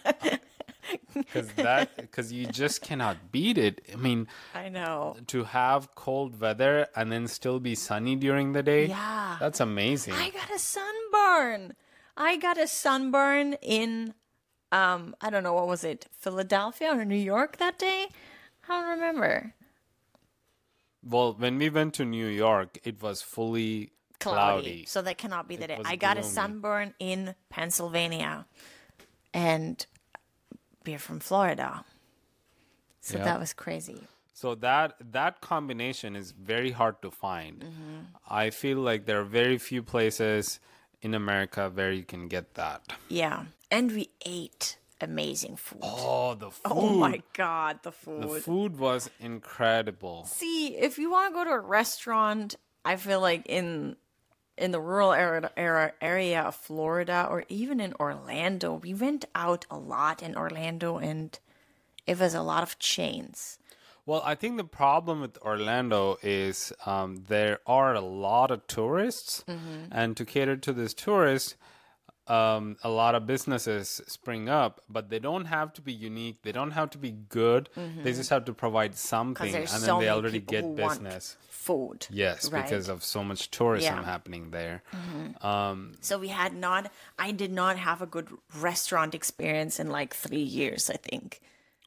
because 1.13 1.51
that 1.53 1.95
because 1.95 2.31
you 2.31 2.45
just 2.45 2.81
cannot 2.81 3.31
beat 3.31 3.57
it. 3.57 3.81
I 3.91 3.95
mean, 3.95 4.27
i 4.53 4.69
know 4.69 5.15
to 5.27 5.43
have 5.45 5.93
cold 5.95 6.39
weather 6.39 6.87
and 6.95 7.11
then 7.11 7.27
still 7.27 7.59
be 7.59 7.75
sunny 7.75 8.15
during 8.15 8.53
the 8.53 8.63
day. 8.63 8.87
Yeah. 8.87 9.37
that's 9.39 9.59
amazing. 9.59 10.13
I 10.13 10.29
got 10.29 10.49
a 10.51 10.59
sunburn. 10.59 11.75
I 12.15 12.37
got 12.37 12.57
a 12.57 12.67
sunburn 12.67 13.53
in 13.61 14.13
um 14.71 15.15
I 15.21 15.29
don't 15.29 15.43
know 15.43 15.53
what 15.53 15.67
was 15.67 15.83
it, 15.83 16.07
Philadelphia 16.11 16.91
or 16.93 17.05
New 17.05 17.15
York 17.15 17.57
that 17.57 17.77
day? 17.79 18.07
I 18.67 18.79
don't 18.81 18.89
remember. 18.91 19.53
well, 21.03 21.33
when 21.33 21.57
we 21.57 21.69
went 21.69 21.93
to 21.95 22.05
New 22.05 22.27
York, 22.27 22.79
it 22.83 23.01
was 23.01 23.21
fully 23.21 23.91
Cloudy. 24.19 24.39
cloudy. 24.63 24.85
So 24.87 25.01
that 25.01 25.17
cannot 25.17 25.47
be 25.49 25.57
the 25.57 25.67
day. 25.67 25.79
I 25.83 25.97
got 25.97 26.17
a 26.17 26.23
sunburn 26.23 26.93
in 26.99 27.35
Pennsylvania. 27.49 28.45
And 29.33 29.85
we're 30.85 30.99
from 30.99 31.19
Florida. 31.19 31.83
So 33.01 33.17
Yeah. 33.17 33.23
that 33.25 33.39
was 33.39 33.53
crazy. 33.53 34.07
So 34.33 34.55
that 34.55 34.95
that 35.11 35.41
combination 35.41 36.15
is 36.15 36.31
very 36.31 36.71
hard 36.71 37.01
to 37.01 37.11
find. 37.11 37.59
Mm-hmm. 37.61 37.99
I 38.29 38.49
feel 38.49 38.79
like 38.79 39.05
there 39.05 39.19
are 39.19 39.23
very 39.43 39.57
few 39.57 39.83
places 39.83 40.59
in 41.01 41.13
America 41.13 41.69
where 41.73 41.91
you 41.91 42.03
can 42.03 42.27
get 42.27 42.55
that. 42.55 42.81
Yeah. 43.09 43.45
And 43.69 43.91
we 43.91 44.09
ate 44.25 44.77
amazing 45.01 45.57
food. 45.57 45.81
Oh, 45.83 46.33
the 46.35 46.49
food! 46.49 46.61
Oh 46.71 46.95
my 46.97 47.21
god, 47.33 47.79
the 47.83 47.91
food. 47.91 48.23
the 48.23 48.27
food. 48.27 48.43
food 48.43 48.79
was 48.79 49.09
incredible. 49.19 50.25
See, 50.25 50.75
if 50.77 50.97
you 50.97 51.11
want 51.11 51.29
to 51.31 51.33
go 51.37 51.43
to 51.43 51.51
a 51.51 51.59
restaurant, 51.59 52.55
I 52.85 52.95
feel 52.95 53.19
like 53.21 53.45
in 53.45 53.95
in 54.57 54.71
the 54.71 54.79
rural 54.79 55.13
area, 55.13 55.49
area 55.57 55.93
area 56.01 56.41
of 56.41 56.55
Florida 56.55 57.27
or 57.29 57.43
even 57.49 57.79
in 57.79 57.93
Orlando, 57.99 58.73
we 58.75 58.93
went 58.93 59.25
out 59.35 59.65
a 59.71 59.77
lot 59.77 60.21
in 60.21 60.35
Orlando 60.35 60.97
and 60.97 61.37
it 62.05 62.19
was 62.19 62.33
a 62.35 62.41
lot 62.43 62.63
of 62.63 62.77
chains. 62.79 63.57
Well, 64.05 64.21
I 64.25 64.35
think 64.35 64.57
the 64.57 64.65
problem 64.65 65.21
with 65.21 65.37
Orlando 65.41 66.17
is 66.21 66.73
um, 66.85 67.23
there 67.29 67.59
are 67.65 67.93
a 67.95 68.01
lot 68.01 68.51
of 68.51 68.67
tourists, 68.67 69.43
Mm-hmm. 69.47 69.85
and 69.91 70.17
to 70.17 70.25
cater 70.25 70.57
to 70.57 70.73
these 70.73 70.93
tourists, 70.93 71.55
um, 72.27 72.77
a 72.83 72.89
lot 72.89 73.15
of 73.15 73.27
businesses 73.27 74.01
spring 74.07 74.47
up, 74.47 74.81
but 74.89 75.09
they 75.09 75.19
don't 75.19 75.45
have 75.45 75.73
to 75.73 75.81
be 75.81 75.91
unique. 75.91 76.41
They 76.43 76.53
don't 76.53 76.71
have 76.71 76.89
to 76.91 76.97
be 76.97 77.11
good. 77.11 77.69
They 77.75 78.13
just 78.13 78.29
have 78.29 78.45
to 78.45 78.53
provide 78.53 78.95
something, 78.95 79.53
and 79.53 79.65
Mm-hmm. 79.65 79.71
then 79.73 79.81
so 79.81 79.99
they 79.99 80.09
already 80.09 80.39
get 80.39 80.75
business. 80.75 81.35
food. 81.49 82.07
Yes, 82.09 82.49
right? 82.51 82.63
because 82.63 82.89
of 82.89 83.03
so 83.03 83.23
much 83.23 83.49
tourism 83.51 83.85
Yeah. 83.93 83.99
Mm-hmm. 84.01 84.09
happening 84.09 84.51
there. 84.51 84.83
So 86.01 86.19
we 86.19 86.29
had 86.29 86.53
not 86.55 86.91
I 87.17 87.31
did 87.31 87.51
not 87.51 87.77
have 87.77 88.01
a 88.01 88.05
good 88.05 88.29
restaurant 88.59 89.13
experience 89.15 89.79
in 89.79 89.89
like 89.89 90.13
3 90.13 90.37
years, 90.37 90.89
I 90.89 90.97
think. 90.97 91.41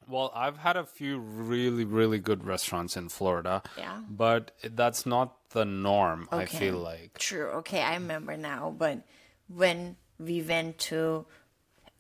Well, 0.09 0.31
I've 0.35 0.59
had 0.59 0.77
a 0.77 0.85
few 0.85 1.19
really, 1.19 1.85
really 1.85 2.19
good 2.21 2.45
restaurants 2.45 2.97
in 2.97 3.09
Florida. 3.09 3.63
Yeah. 3.77 4.01
But 4.09 4.53
that's 4.63 5.05
not 5.05 5.51
the 5.51 5.65
norm, 5.65 6.29
I 6.31 6.45
feel 6.47 6.79
like. 6.79 7.19
True. 7.19 7.47
Okay, 7.61 7.83
I 7.83 7.95
remember 7.95 8.37
now. 8.37 8.73
But 8.77 9.03
when 9.49 9.97
we 10.19 10.43
went 10.43 10.79
to 10.79 11.27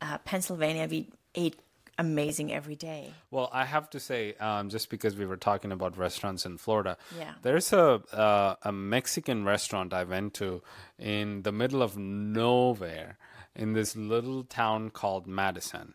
uh, 0.00 0.18
Pennsylvania, 0.18 0.86
we 0.90 1.08
ate 1.34 1.56
amazing 1.98 2.52
every 2.52 2.76
day. 2.76 3.12
Well, 3.30 3.48
I 3.52 3.64
have 3.64 3.88
to 3.90 4.00
say, 4.00 4.34
um, 4.34 4.68
just 4.68 4.90
because 4.90 5.16
we 5.16 5.24
were 5.24 5.38
talking 5.38 5.72
about 5.72 5.96
restaurants 5.96 6.44
in 6.44 6.58
Florida, 6.58 6.98
Yeah. 7.18 7.32
there's 7.42 7.72
a 7.72 8.02
uh, 8.12 8.56
a 8.62 8.72
Mexican 8.72 9.44
restaurant 9.44 9.94
I 9.94 10.04
went 10.04 10.34
to 10.34 10.62
in 10.98 11.42
the 11.42 11.52
middle 11.52 11.82
of 11.82 11.96
nowhere 11.96 13.16
in 13.54 13.72
this 13.72 13.96
little 13.96 14.44
town 14.44 14.90
called 14.90 15.26
Madison, 15.26 15.94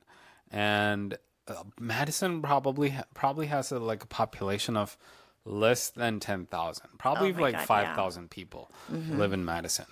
and 0.49 1.17
uh, 1.47 1.63
Madison 1.79 2.41
probably 2.41 2.89
ha- 2.89 3.03
probably 3.13 3.47
has 3.47 3.71
a, 3.71 3.77
like 3.79 4.03
a 4.03 4.07
population 4.07 4.75
of 4.75 4.97
less 5.45 5.89
than 5.89 6.19
ten 6.19 6.45
thousand, 6.45 6.87
probably 6.97 7.33
Oh 7.33 7.41
like 7.41 7.53
God, 7.53 7.59
yeah. 7.61 7.65
five 7.65 7.95
thousand 7.95 8.29
people 8.29 8.71
live 8.89 9.33
in 9.33 9.43
Madison, 9.45 9.87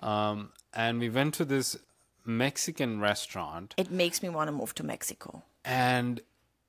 um, 0.00 0.52
and 0.74 0.98
we 1.00 1.08
went 1.10 1.34
to 1.34 1.44
this 1.44 1.76
Mexican 2.24 3.00
restaurant 3.00 3.74
It 3.76 3.90
makes 3.90 4.22
me 4.22 4.28
want 4.28 4.48
to 4.48 4.52
move 4.52 4.74
to 4.76 4.84
Mexico. 4.84 5.42
and 5.64 6.20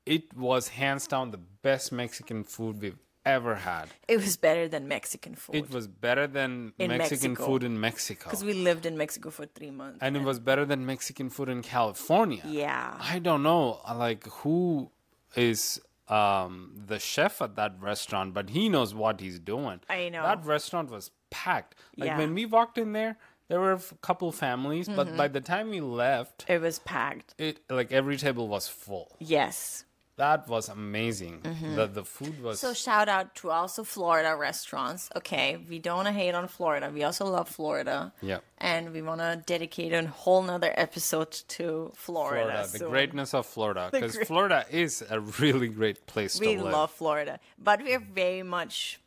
it 0.06 0.36
was 0.36 0.68
hands 0.68 1.06
down 1.06 1.30
the 1.30 1.38
best 1.62 1.90
Mexican 1.92 2.44
food 2.44 2.80
we've 2.82 2.98
ever 3.24 3.54
had. 3.54 3.88
It 4.06 4.18
was 4.18 4.36
better 4.36 4.68
than 4.68 4.86
Mexican 4.86 5.34
food. 5.34 5.56
It 5.56 5.70
was 5.70 5.86
better 5.88 6.26
than 6.26 6.74
In 6.78 6.88
Mexican 6.88 7.30
Mexico. 7.30 7.46
food 7.46 7.62
in 7.62 7.80
Mexico. 7.80 8.24
because 8.24 8.44
we 8.44 8.52
lived 8.52 8.84
in 8.84 8.98
Mexico 8.98 9.30
for 9.30 9.46
three 9.46 9.70
months. 9.70 9.98
and 10.02 10.14
it 10.16 10.22
was 10.22 10.38
better 10.38 10.66
than 10.66 10.84
Mexican 10.84 11.30
food 11.30 11.48
in 11.48 11.62
California. 11.62 12.42
yeah. 12.46 12.98
I 13.00 13.18
don't 13.20 13.42
know 13.42 13.80
like 13.94 14.26
who 14.42 14.90
is 15.36 15.80
um 16.08 16.74
the 16.86 16.98
chef 16.98 17.40
at 17.40 17.56
that 17.56 17.74
restaurant, 17.80 18.34
but 18.34 18.50
he 18.50 18.68
knows 18.68 18.94
what 18.94 19.20
he's 19.20 19.38
doing. 19.38 19.80
I 19.88 20.08
know. 20.10 20.22
That 20.22 20.44
restaurant 20.44 20.90
was 20.90 21.10
packed. 21.30 21.74
Like 21.96 22.06
Yeah. 22.06 22.12
Mm-hmm. 22.12 22.18
when 22.20 22.34
we 22.34 22.44
walked 22.46 22.78
in 22.78 22.92
there, 22.92 23.16
there 23.48 23.60
were 23.60 23.72
a 23.72 23.80
couple 24.02 24.30
families, 24.32 24.88
but 24.88 25.16
by 25.16 25.28
the 25.28 25.40
time 25.40 25.70
we 25.70 25.80
left, 25.80 26.44
It 26.48 26.60
was 26.60 26.78
packed. 26.80 27.34
it 27.38 27.60
like 27.70 27.92
every 27.92 28.16
table 28.16 28.48
was 28.48 28.68
full. 28.68 29.16
Yes. 29.18 29.84
That 30.16 30.46
was 30.46 30.68
amazing. 30.68 31.40
The 31.74 31.86
the 31.86 32.04
food 32.04 32.40
was 32.40 32.58
Mm-hmm. 32.58 32.68
So 32.68 32.72
shout 32.74 33.08
out 33.08 33.34
to 33.36 33.50
also 33.50 33.82
Florida 33.82 34.36
restaurants. 34.36 35.10
Okay, 35.16 35.56
we 35.68 35.80
don't 35.80 36.06
hate 36.06 36.34
on 36.36 36.46
Florida. 36.46 36.88
We 36.94 37.02
also 37.02 37.24
love 37.26 37.48
Florida. 37.48 38.12
Yeah. 38.22 38.38
And 38.58 38.92
we 38.92 39.02
want 39.02 39.20
to 39.22 39.42
dedicate 39.44 39.92
a 39.92 40.06
whole 40.06 40.42
nother 40.42 40.72
episode 40.76 41.32
to 41.56 41.90
Florida. 41.96 42.44
Florida, 42.44 42.68
the 42.78 42.86
greatness 42.88 43.34
of 43.34 43.44
Florida, 43.44 43.88
because 43.90 44.14
great- 44.14 44.26
Florida 44.28 44.64
is 44.70 45.02
a 45.10 45.18
really 45.18 45.66
great 45.68 46.06
place 46.06 46.38
We 46.38 46.54
to 46.54 46.62
live. 46.62 46.72
love 46.72 46.90
Florida, 46.92 47.40
but 47.58 47.82
we're 47.82 47.98
very 47.98 48.44
much. 48.44 49.00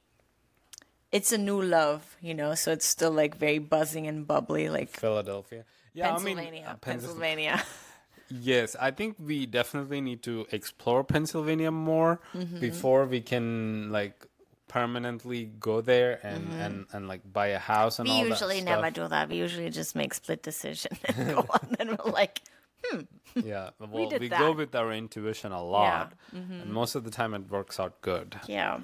It's 1.13 1.31
a 1.31 1.37
new 1.37 1.61
love, 1.61 2.17
you 2.21 2.33
know. 2.33 2.53
So 2.55 2.73
it's 2.73 2.85
still 2.85 3.11
like 3.11 3.37
very 3.37 3.59
buzzing 3.59 4.07
and 4.07 4.27
bubbly, 4.27 4.67
like 4.67 4.89
Philadelphia. 4.89 5.63
Yeah, 5.93 6.09
Pennsylvania. 6.11 6.47
I 6.47 6.51
mean, 6.51 6.65
uh, 6.65 6.75
Pennsylvania. 6.81 7.51
Pennsylvania. 7.51 7.63
Yes, 8.29 8.75
I 8.79 8.91
think 8.91 9.15
we 9.19 9.45
definitely 9.45 10.01
need 10.01 10.21
to 10.23 10.45
explore 10.51 11.03
Pennsylvania 11.03 11.71
more 11.71 12.19
Mm-hmm. 12.33 12.59
before 12.59 13.05
we 13.05 13.21
can 13.21 13.91
like 13.91 14.25
permanently 14.67 15.45
go 15.59 15.79
there 15.79 16.19
and 16.23 16.43
and, 16.61 16.85
and 16.91 17.07
like 17.07 17.21
buy 17.31 17.47
a 17.47 17.59
house 17.59 17.99
and 17.99 18.09
Mm-hmm. 18.09 18.23
we 18.23 18.29
usually 18.29 18.61
never 18.61 18.89
do 18.91 19.07
that. 19.07 19.29
We 19.29 19.37
usually 19.37 19.69
just 19.69 19.95
make 19.95 20.13
split 20.13 20.43
decision 20.43 20.91
and 21.05 21.35
go 21.35 21.45
on. 21.49 21.75
And 21.79 21.89
we're 21.97 22.11
like, 22.11 22.41
hmm. 22.83 23.01
Yeah, 23.33 23.69
well, 23.79 24.09
did 24.09 24.19
we, 24.21 24.27
go 24.29 24.35
that. 24.37 24.43
Mm-hmm. 24.43 24.57
with 24.57 24.75
our 24.75 24.91
intuition 24.91 25.51
a 25.53 25.63
lot, 25.63 26.11
and 26.33 26.71
most 26.71 26.95
of 26.95 27.03
the 27.05 27.11
time 27.11 27.33
it 27.33 27.49
works 27.49 27.79
out 27.79 28.01
good. 28.01 28.35
yeah. 28.47 28.79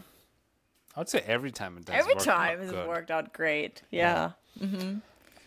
I'd 0.95 1.09
say 1.09 1.23
every 1.25 1.51
time 1.51 1.75
it 1.77 1.85
does. 1.85 1.95
Every 1.97 2.13
time 2.15 2.61
it's 2.61 2.71
good. 2.71 2.87
worked 2.87 3.09
out 3.09 3.33
great. 3.33 3.81
Yeah. 3.89 4.33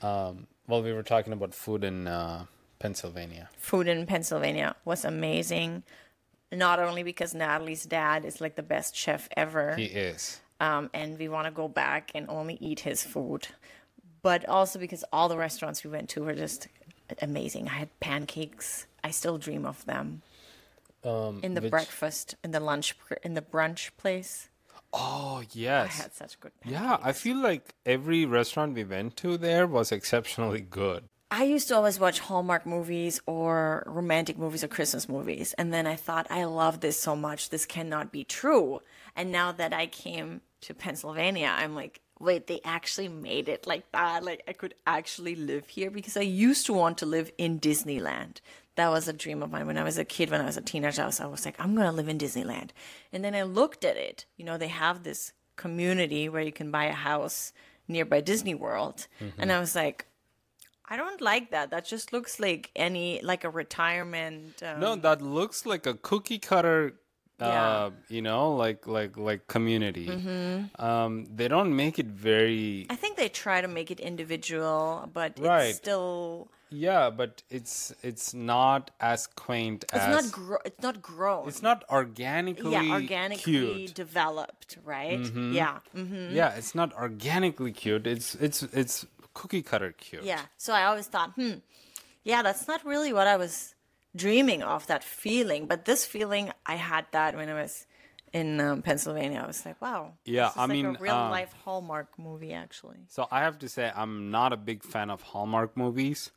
Well, 0.03 0.83
we 0.83 0.93
were 0.93 1.05
talking 1.05 1.33
about 1.33 1.55
food 1.55 1.85
and 1.85 2.09
uh, 2.09 2.45
Pennsylvania. 2.79 3.49
Food 3.57 3.89
in 3.89 4.07
Pennsylvania 4.07 4.77
was 4.85 5.05
amazing. 5.05 5.83
Not 6.53 6.79
only 6.79 7.03
because 7.03 7.35
Natalie's 7.35 7.85
dad 7.85 8.25
is 8.25 8.41
like 8.41 8.55
the 8.57 8.63
best 8.63 8.95
chef 8.95 9.29
ever, 9.37 9.75
He 9.75 9.85
is. 9.87 10.41
um, 10.61 10.91
and 10.95 11.19
we 11.19 11.29
want 11.29 11.47
to 11.47 11.51
go 11.51 11.69
back 11.69 12.13
and 12.15 12.29
only 12.29 12.57
eat 12.61 12.81
his 12.81 13.03
food, 13.03 13.49
but 14.23 14.49
also 14.49 14.79
because 14.79 15.05
all 15.13 15.29
the 15.29 15.37
restaurants 15.37 15.83
we 15.85 15.91
went 15.91 16.09
to 16.11 16.23
were 16.23 16.35
just 16.35 16.69
amazing. 17.21 17.69
I 17.69 17.73
had 17.73 18.01
pancakes. 18.01 18.87
I 19.03 19.11
still 19.11 19.39
dream 19.39 19.67
of 19.67 19.85
them. 19.87 20.23
Um, 21.05 21.41
In 21.43 21.55
the 21.55 21.61
which- 21.61 21.71
breakfast, 21.71 22.35
in 22.43 22.51
the 22.53 22.61
lunch, 22.61 22.95
in 23.23 23.35
the 23.35 23.43
brunch 23.43 23.91
place. 23.97 24.49
Oh 24.93 25.43
yes, 25.53 25.91
I 25.99 26.03
had 26.05 26.15
such 26.15 26.39
good 26.41 26.53
pancakes. 26.61 26.81
Yeah, 26.83 26.97
I 27.03 27.13
feel 27.13 27.37
like 27.37 27.75
every 27.85 28.25
restaurant 28.25 28.75
we 28.75 28.85
went 28.85 29.17
to 29.19 29.37
there 29.37 29.67
was 29.67 29.93
exceptionally 29.93 30.61
good. 30.61 31.09
I 31.31 31.43
used 31.45 31.69
to 31.69 31.77
always 31.77 31.99
watch 31.99 32.21
Hallmark 32.21 32.67
movies 32.67 33.21
or 33.27 33.83
romantic 33.87 34.39
movies 34.39 34.63
or 34.63 34.69
Christmas 34.69 35.09
movies. 35.09 35.55
And 35.55 35.73
then 35.73 35.87
I 35.87 35.97
thought, 35.97 36.29
I 36.31 36.45
love 36.45 36.81
this 36.81 37.01
so 37.01 37.17
much. 37.17 37.51
This 37.51 37.67
cannot 37.67 38.13
be 38.13 38.23
true. 38.23 38.81
And 39.17 39.33
now 39.33 39.51
that 39.53 39.73
I 39.73 39.87
came 39.87 40.41
to 40.63 40.75
Pennsylvania, 40.75 41.53
I'm 41.53 41.75
like, 41.75 42.01
wait, 42.21 42.47
they 42.47 42.61
actually 42.65 43.09
made 43.09 43.49
it 43.49 43.67
like 43.67 43.91
that. 43.93 44.25
Like 44.25 44.43
I 44.47 44.53
could 44.53 44.75
actually 44.87 45.35
live 45.35 45.69
here 45.69 45.91
because 45.91 46.17
I 46.17 46.23
used 46.23 46.65
to 46.67 46.73
want 46.73 46.99
to 46.99 47.07
live 47.07 47.33
in 47.39 47.59
Disneyland. 47.59 48.41
That 48.77 48.91
was 48.91 49.09
a 49.09 49.13
dream 49.13 49.43
of 49.43 49.51
mine 49.51 49.67
when 49.67 49.79
I 49.79 49.85
was 49.85 49.99
a 49.99 50.05
kid, 50.05 50.31
when 50.31 50.41
I 50.41 50.47
was 50.47 50.57
a 50.57 50.63
teenager. 50.63 51.03
I 51.03 51.07
was, 51.07 51.21
I 51.21 51.27
was 51.27 51.45
like, 51.45 51.57
I'm 51.59 51.75
going 51.75 51.89
to 51.89 51.93
live 51.93 52.09
in 52.09 52.19
Disneyland. 52.19 52.71
And 53.13 53.25
then 53.25 53.35
I 53.35 53.43
looked 53.43 53.85
at 53.85 53.97
it. 53.97 54.27
You 54.37 54.45
know, 54.45 54.59
they 54.59 54.69
have 54.69 55.03
this 55.03 55.33
community 55.57 56.29
where 56.29 56.43
you 56.43 56.53
can 56.53 56.71
buy 56.71 56.85
a 56.85 56.93
house 56.93 57.53
nearby 57.89 58.21
Disney 58.21 58.55
World. 58.55 59.09
Mm-hmm. 59.21 59.41
And 59.41 59.51
I 59.51 59.59
was 59.59 59.75
like, 59.75 60.07
I 60.89 60.97
don't 60.97 61.21
like 61.21 61.51
that. 61.51 61.71
That 61.71 61.85
just 61.85 62.13
looks 62.13 62.39
like 62.39 62.71
any 62.77 63.21
like 63.23 63.45
a 63.45 63.51
retirement. 63.51 64.63
Um, 64.63 64.81
No, 64.81 64.97
that 64.97 65.21
looks 65.23 65.67
like 65.67 65.87
a 65.87 65.95
cookie 65.95 66.39
cutter. 66.39 66.95
Uh, 67.39 67.45
Yeah. 67.45 67.91
you 68.09 68.23
know, 68.23 68.55
like 68.55 68.87
like 68.87 69.17
like 69.19 69.47
community. 69.47 70.07
Hmm. 70.09 70.65
Um, 70.83 71.27
they 71.37 71.49
don't 71.49 71.75
make 71.77 71.99
it 71.99 72.07
very. 72.07 72.87
I 72.89 72.97
think 72.97 73.17
they 73.19 73.29
try 73.29 73.61
to 73.61 73.69
make 73.69 73.91
it 73.91 74.01
individual, 74.01 75.11
but 75.13 75.39
Right. 75.39 75.69
it's 75.69 75.77
still 75.79 76.49
Yeah, 76.71 77.11
but 77.11 77.43
it's 77.51 77.93
it's 78.03 78.33
not 78.35 78.91
as 79.01 79.27
quaint 79.29 79.85
it's 79.85 80.03
as. 80.03 80.15
not 80.17 80.33
gro- 80.33 80.65
it's 80.65 80.83
not 80.83 80.97
grown. 81.03 81.47
it's 81.49 81.63
not 81.63 81.85
organically. 81.91 82.73
yeah, 82.73 82.91
organically 82.91 83.53
cute. 83.85 83.95
developed, 83.95 84.79
right? 84.85 85.21
Yeah. 85.61 85.79
hmm 85.93 86.31
Yeah, 86.33 86.55
it's 86.59 86.75
not 86.75 86.93
organically 86.95 87.73
cute. 87.73 88.07
It's 88.07 88.35
it's 88.37 88.63
it's 88.73 89.05
cookie 89.37 89.63
cutter 89.63 89.93
cute. 89.93 90.25
Yeah. 90.25 90.45
So 90.57 90.73
I 90.73 90.85
always 90.85 91.07
thought, 91.07 91.31
hmm, 91.37 91.55
yeah, 92.25 92.43
that's 92.43 92.67
not 92.67 92.85
really 92.85 93.13
what 93.13 93.27
I 93.27 93.37
was 93.37 93.75
dreaming 94.17 94.63
of, 94.63 94.87
that 94.87 95.05
feeling. 95.05 95.67
But 95.67 95.85
this 95.85 96.05
feeling, 96.07 96.53
I 96.65 96.77
had 96.77 97.05
that 97.13 97.37
when 97.37 97.49
I 97.49 97.55
was 97.55 97.87
in 98.33 98.61
um, 98.61 98.83
Pennsylvania. 98.83 99.41
I 99.45 99.47
was 99.47 99.65
like, 99.67 99.81
wow. 99.81 100.15
Yeah, 100.25 100.51
I 100.57 100.63
like 100.63 100.71
mean, 100.71 100.87
a 100.87 100.97
real 100.99 101.15
uh, 101.15 101.31
life 101.31 101.53
Hallmark 101.65 102.19
movie, 102.19 102.55
actually. 102.55 103.01
So 103.09 103.29
I 103.31 103.41
have 103.41 103.59
to 103.61 103.69
say 103.69 103.93
I'm 103.95 104.31
not 104.31 104.53
a 104.53 104.57
big 104.57 104.83
fan 104.83 105.11
of 105.11 105.21
Hallmark 105.23 105.77
movies, 105.77 106.31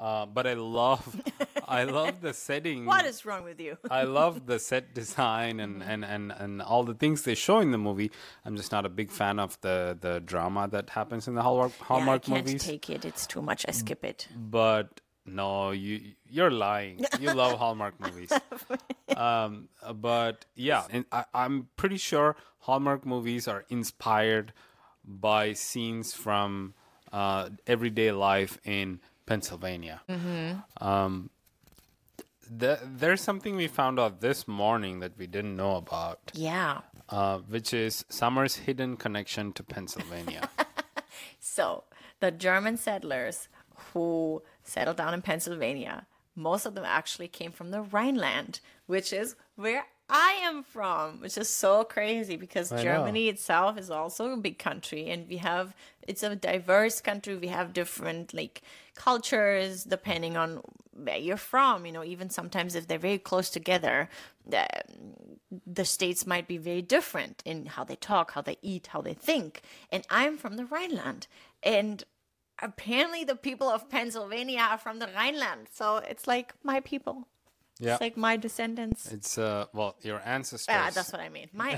uh, 0.00 0.24
but 0.24 0.46
I 0.46 0.54
love 0.54 1.20
I 1.68 1.84
love 1.84 2.22
the 2.22 2.32
setting. 2.48 2.86
What 2.86 3.04
is 3.04 3.26
wrong 3.26 3.44
with 3.44 3.60
you? 3.60 3.76
I 3.90 4.04
love 4.04 4.46
the 4.46 4.58
set 4.70 4.94
design 4.94 5.60
and, 5.60 5.82
and, 5.82 6.04
and, 6.04 6.32
and 6.32 6.62
all 6.62 6.84
the 6.84 6.94
things 6.94 7.22
they 7.22 7.34
show 7.34 7.58
in 7.58 7.70
the 7.70 7.78
movie. 7.78 8.10
I'm 8.46 8.56
just 8.56 8.72
not 8.72 8.86
a 8.86 8.88
big 8.88 9.10
fan 9.10 9.38
of 9.38 9.60
the, 9.60 9.96
the 10.00 10.20
drama 10.20 10.68
that 10.68 10.90
happens 10.90 11.28
in 11.28 11.34
the 11.34 11.42
Hallmark, 11.42 11.76
Hallmark 11.78 12.26
yeah, 12.26 12.34
I 12.34 12.36
can't 12.38 12.46
movies. 12.46 12.64
take 12.64 12.88
it. 12.88 13.04
It's 13.04 13.26
too 13.26 13.42
much. 13.42 13.66
I 13.68 13.72
skip 13.72 14.02
it. 14.02 14.26
But 14.34 15.02
no, 15.26 15.70
you 15.72 16.00
you're 16.26 16.50
lying. 16.50 17.04
You 17.20 17.34
love 17.34 17.58
Hallmark 17.58 18.00
movies. 18.00 18.32
um, 19.14 19.68
but 19.94 20.46
yeah, 20.54 20.84
and 20.90 21.04
I, 21.12 21.24
I'm 21.34 21.68
pretty 21.76 21.98
sure 21.98 22.36
Hallmark 22.60 23.04
movies 23.04 23.46
are 23.46 23.64
inspired 23.68 24.54
by 25.04 25.52
scenes 25.52 26.14
from 26.14 26.72
uh, 27.12 27.50
everyday 27.66 28.12
life 28.12 28.58
in 28.64 29.00
Pennsylvania. 29.30 30.00
Um, 30.80 31.30
the, 32.50 32.80
there's 32.84 33.20
something 33.20 33.54
we 33.54 33.68
found 33.68 34.00
out 34.00 34.20
this 34.20 34.48
morning 34.48 34.98
that 35.00 35.12
we 35.16 35.26
didn't 35.28 35.54
know 35.56 35.76
about, 35.76 36.18
Yeah. 36.34 36.80
uh, 37.08 37.38
which 37.38 37.72
is 37.72 38.04
Summer's 38.08 38.56
hidden 38.66 38.96
connection 38.96 39.52
to 39.52 39.62
Pennsylvania. 39.62 40.48
So 41.42 41.84
the 42.20 42.30
German 42.30 42.76
settlers 42.76 43.48
who 43.92 44.42
settled 44.62 44.96
down 44.98 45.14
in 45.14 45.22
Pennsylvania, 45.22 46.06
most 46.34 46.66
of 46.66 46.74
them 46.74 46.84
actually 46.84 47.28
came 47.28 47.50
from 47.52 47.70
the 47.70 47.82
Rhineland, 47.82 48.60
which 48.86 49.12
is 49.12 49.36
where 49.56 49.84
I 50.10 50.40
am 50.42 50.62
from, 50.62 51.20
which 51.20 51.38
is 51.38 51.48
so 51.48 51.84
crazy 51.84 52.36
because 52.36 52.72
I 52.72 52.76
know. 52.76 52.82
Germany 52.82 53.28
itself 53.28 53.78
is 53.78 53.90
also 53.90 54.32
a 54.32 54.36
big 54.36 54.58
country 54.58 55.08
and 55.08 55.28
we 55.28 55.38
have 55.38 55.74
it's 56.06 56.22
a 56.22 56.34
diverse 56.34 57.00
country. 57.00 57.36
We 57.36 57.48
have 57.48 57.72
different 57.72 58.34
like 58.34 58.62
cultures 58.94 59.84
depending 59.84 60.36
on 60.36 60.62
where 60.92 61.16
you're 61.16 61.36
from, 61.36 61.86
you 61.86 61.92
know, 61.92 62.04
even 62.04 62.30
sometimes 62.30 62.74
if 62.74 62.86
they're 62.86 62.98
very 62.98 63.18
close 63.18 63.48
together, 63.48 64.08
the, 64.46 64.66
the 65.66 65.84
states 65.84 66.26
might 66.26 66.46
be 66.46 66.58
very 66.58 66.82
different 66.82 67.42
in 67.46 67.66
how 67.66 67.84
they 67.84 67.96
talk, 67.96 68.32
how 68.32 68.42
they 68.42 68.56
eat, 68.60 68.88
how 68.88 69.00
they 69.00 69.14
think. 69.14 69.62
And 69.90 70.04
I'm 70.10 70.36
from 70.36 70.56
the 70.56 70.64
Rhineland 70.64 71.26
and 71.62 72.04
apparently 72.62 73.24
the 73.24 73.36
people 73.36 73.68
of 73.68 73.88
Pennsylvania 73.88 74.60
are 74.60 74.78
from 74.78 74.98
the 74.98 75.08
Rhineland. 75.14 75.68
So 75.72 75.98
it's 75.98 76.26
like 76.26 76.54
my 76.62 76.80
people. 76.80 77.26
Yeah. 77.80 77.92
It's 77.94 78.00
like 78.02 78.16
my 78.16 78.36
descendants. 78.36 79.10
It's 79.10 79.38
uh 79.38 79.66
well 79.72 79.96
your 80.02 80.20
ancestors. 80.24 80.68
Ah, 80.78 80.90
that's 80.94 81.12
what 81.12 81.20
I 81.22 81.30
mean. 81.30 81.48
My 81.52 81.74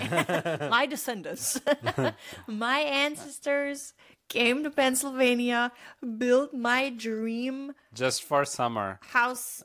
my 0.71 0.85
descendants, 0.87 1.61
my 2.47 2.79
ancestors 2.81 3.95
came 4.29 4.65
to 4.65 4.71
Pennsylvania, 4.71 5.71
built 6.19 6.53
my 6.53 6.91
dream 6.91 7.73
just 7.95 8.25
for 8.25 8.45
summer. 8.45 8.99
house, 9.13 9.63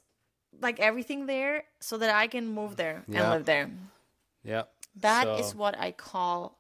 like 0.62 0.80
everything 0.80 1.26
there, 1.26 1.64
so 1.80 1.98
that 1.98 2.14
I 2.14 2.28
can 2.28 2.48
move 2.48 2.76
there 2.76 3.04
and 3.08 3.16
live 3.16 3.46
there. 3.46 3.70
Yeah. 4.44 4.64
That 5.02 5.28
is 5.40 5.50
So- 5.52 5.58
what 5.58 5.78
I 5.78 5.92
call 5.92 6.58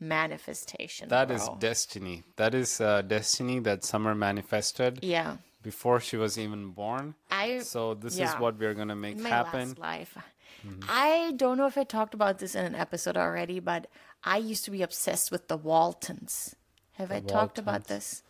manifestation. 0.00 1.08
That 1.08 1.30
is 1.30 1.44
bro. 1.44 1.56
destiny. 1.58 2.22
That 2.36 2.54
is 2.54 2.80
uh, 2.80 3.02
destiny 3.02 3.58
that 3.60 3.84
Summer 3.84 4.14
manifested 4.14 5.00
yeah. 5.02 5.36
Before 5.62 6.00
she 6.00 6.16
was 6.16 6.38
even 6.38 6.70
born. 6.70 7.14
I 7.30 7.60
So 7.60 7.94
this 7.94 8.18
is 8.18 8.30
what 8.34 8.58
we're 8.58 8.74
gonna 8.74 8.96
make 8.96 9.18
my 9.18 9.28
happen. 9.28 9.68
last 9.70 9.78
life. 9.78 10.16
I 10.88 11.32
don't 11.36 11.56
know 11.56 11.66
if 11.66 11.78
I 11.78 11.84
talked 11.84 12.14
about 12.14 12.38
this 12.38 12.54
in 12.54 12.64
an 12.64 12.74
episode 12.74 13.16
already, 13.16 13.60
but 13.60 13.86
I 14.24 14.38
used 14.38 14.64
to 14.64 14.70
be 14.70 14.82
obsessed 14.82 15.30
with 15.30 15.48
the 15.48 15.56
Waltons. 15.56 16.56
Have 16.94 17.12
I 17.12 17.20
talked 17.20 17.58
about 17.58 17.84
this? 17.84 18.22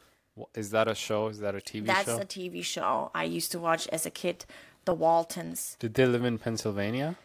Is 0.55 0.71
that 0.71 0.89
a 0.89 0.95
show? 0.95 1.29
Is 1.29 1.41
that 1.41 1.55
a 1.55 1.59
TV 1.59 1.87
That's 1.87 2.05
show? 2.05 2.19
That's 2.19 2.37
a 2.37 2.39
TV 2.39 2.63
show 2.63 3.11
I 3.15 3.25
used 3.25 3.51
to 3.53 3.59
watch 3.59 3.89
as 3.89 4.07
a 4.07 4.11
kid, 4.11 4.45
The 4.85 4.95
Waltons. 4.95 5.77
Did 5.81 5.95
they 5.95 6.07
live 6.07 6.25
in 6.25 6.39
Pennsylvania? 6.39 7.17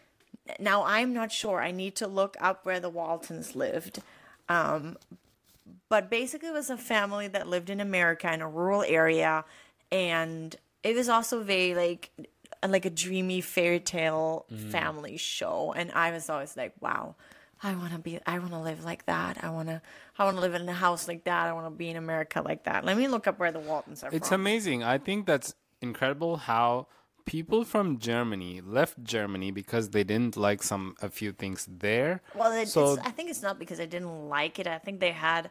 Now 0.59 0.83
I'm 0.85 1.13
not 1.13 1.31
sure. 1.31 1.61
I 1.61 1.71
need 1.71 1.95
to 1.97 2.07
look 2.07 2.35
up 2.39 2.65
where 2.65 2.79
the 2.79 2.89
Waltons 2.89 3.55
lived. 3.55 4.01
Um, 4.49 4.97
but 5.89 6.09
basically, 6.09 6.49
it 6.49 6.53
was 6.53 6.69
a 6.69 6.77
family 6.77 7.27
that 7.27 7.47
lived 7.47 7.69
in 7.69 7.79
America 7.79 8.33
in 8.33 8.41
a 8.41 8.49
rural 8.49 8.83
area, 8.87 9.45
and 9.93 10.55
it 10.83 10.95
was 10.95 11.07
also 11.07 11.43
very 11.43 11.75
like 11.75 12.11
like 12.67 12.85
a 12.85 12.89
dreamy 12.89 13.41
fairy 13.41 13.79
tale 13.79 14.45
family 14.71 15.17
show. 15.17 15.73
And 15.75 15.91
I 15.91 16.11
was 16.11 16.29
always 16.29 16.57
like, 16.57 16.73
wow. 16.79 17.15
I 17.65 17.75
want 17.75 17.93
to 17.93 17.99
be. 17.99 18.19
I 18.27 18.39
want 18.39 18.51
to 18.51 18.59
live 18.59 18.83
like 18.83 19.05
that. 19.05 19.41
I 19.41 19.49
want 19.49 19.69
to. 19.69 19.81
I 20.19 20.25
want 20.25 20.35
to 20.35 20.41
live 20.41 20.53
in 20.53 20.67
a 20.67 20.73
house 20.73 21.07
like 21.07 21.23
that. 21.23 21.47
I 21.47 21.53
want 21.53 21.65
to 21.67 21.71
be 21.71 21.87
in 21.89 21.95
America 21.95 22.41
like 22.41 22.65
that. 22.65 22.83
Let 22.83 22.97
me 22.97 23.07
look 23.07 23.25
up 23.25 23.39
where 23.39 23.53
the 23.53 23.59
Waltons 23.61 24.03
are 24.03 24.09
It's 24.11 24.27
from. 24.29 24.41
amazing. 24.41 24.83
I 24.83 24.97
think 24.97 25.25
that's 25.25 25.55
incredible 25.81 26.35
how 26.51 26.87
people 27.23 27.63
from 27.63 27.99
Germany 27.99 28.59
left 28.59 29.01
Germany 29.01 29.49
because 29.51 29.91
they 29.91 30.03
didn't 30.03 30.35
like 30.35 30.61
some 30.61 30.95
a 31.01 31.09
few 31.09 31.31
things 31.31 31.65
there. 31.71 32.21
Well, 32.35 32.51
it, 32.51 32.67
so 32.67 32.97
I 33.01 33.11
think 33.11 33.29
it's 33.29 33.41
not 33.41 33.59
because 33.59 33.79
I 33.79 33.85
didn't 33.85 34.27
like 34.27 34.59
it. 34.59 34.67
I 34.67 34.79
think 34.79 34.99
they 34.99 35.13
had, 35.13 35.49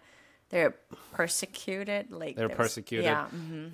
they're 0.51 0.75
persecuted. 1.13 2.11
Like 2.11 2.37
They're 2.37 2.51
persecuted. 2.51 3.07
Yeah, 3.07 3.27
mhm. 3.35 3.73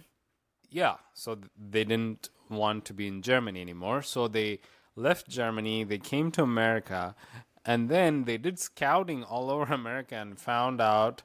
Yeah, 0.70 0.96
so 1.14 1.38
they 1.58 1.84
didn't 1.84 2.28
want 2.50 2.84
to 2.86 2.94
be 2.94 3.06
in 3.06 3.22
Germany 3.22 3.60
anymore. 3.60 4.02
So 4.02 4.28
they 4.28 4.60
left 4.96 5.28
Germany, 5.28 5.84
they 5.84 5.98
came 5.98 6.30
to 6.32 6.42
America, 6.42 7.14
and 7.64 7.88
then 7.88 8.24
they 8.24 8.36
did 8.38 8.58
scouting 8.58 9.22
all 9.24 9.50
over 9.54 9.72
America 9.72 10.14
and 10.16 10.38
found 10.38 10.80
out 10.80 11.22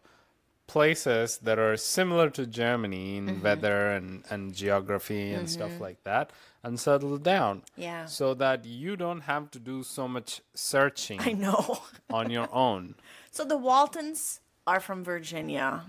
places 0.66 1.38
that 1.40 1.60
are 1.60 1.76
similar 1.76 2.30
to 2.30 2.46
Germany 2.48 3.18
in 3.18 3.28
Mm-hmm. 3.28 3.42
weather 3.44 3.90
and, 3.92 4.24
and 4.30 4.54
geography 4.56 5.34
and 5.34 5.50
stuff 5.50 5.80
like 5.80 6.02
that 6.04 6.32
and 6.64 6.80
settled 6.80 7.22
down. 7.24 7.64
Yeah. 7.76 8.06
So 8.06 8.34
that 8.36 8.64
you 8.66 8.96
don't 8.96 9.22
have 9.22 9.52
to 9.52 9.60
do 9.60 9.84
so 9.84 10.08
much 10.08 10.42
searching 10.54 11.20
I 11.20 11.34
know. 11.34 11.80
on 12.10 12.30
your 12.30 12.48
own. 12.54 12.96
so 13.32 13.44
the 13.44 13.58
Waltons 13.58 14.40
are 14.66 14.80
from 14.80 15.04
Virginia. 15.04 15.84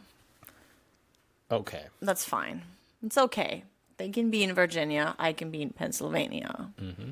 Okay. 1.50 1.84
That's 2.00 2.24
fine. 2.24 2.62
It's 3.04 3.18
okay. 3.18 3.64
They 3.96 4.08
can 4.08 4.30
be 4.30 4.42
in 4.42 4.54
Virginia. 4.54 5.14
I 5.18 5.32
can 5.32 5.50
be 5.50 5.62
in 5.62 5.70
Pennsylvania. 5.70 6.70
Mm-hmm. 6.80 7.10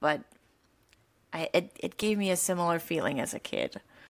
But 0.00 0.22
I 1.32 1.50
it, 1.52 1.76
it 1.78 1.96
gave 1.96 2.18
me 2.18 2.30
a 2.30 2.36
similar 2.36 2.78
feeling 2.78 3.20
as 3.20 3.34
a 3.34 3.38
kid. 3.38 3.80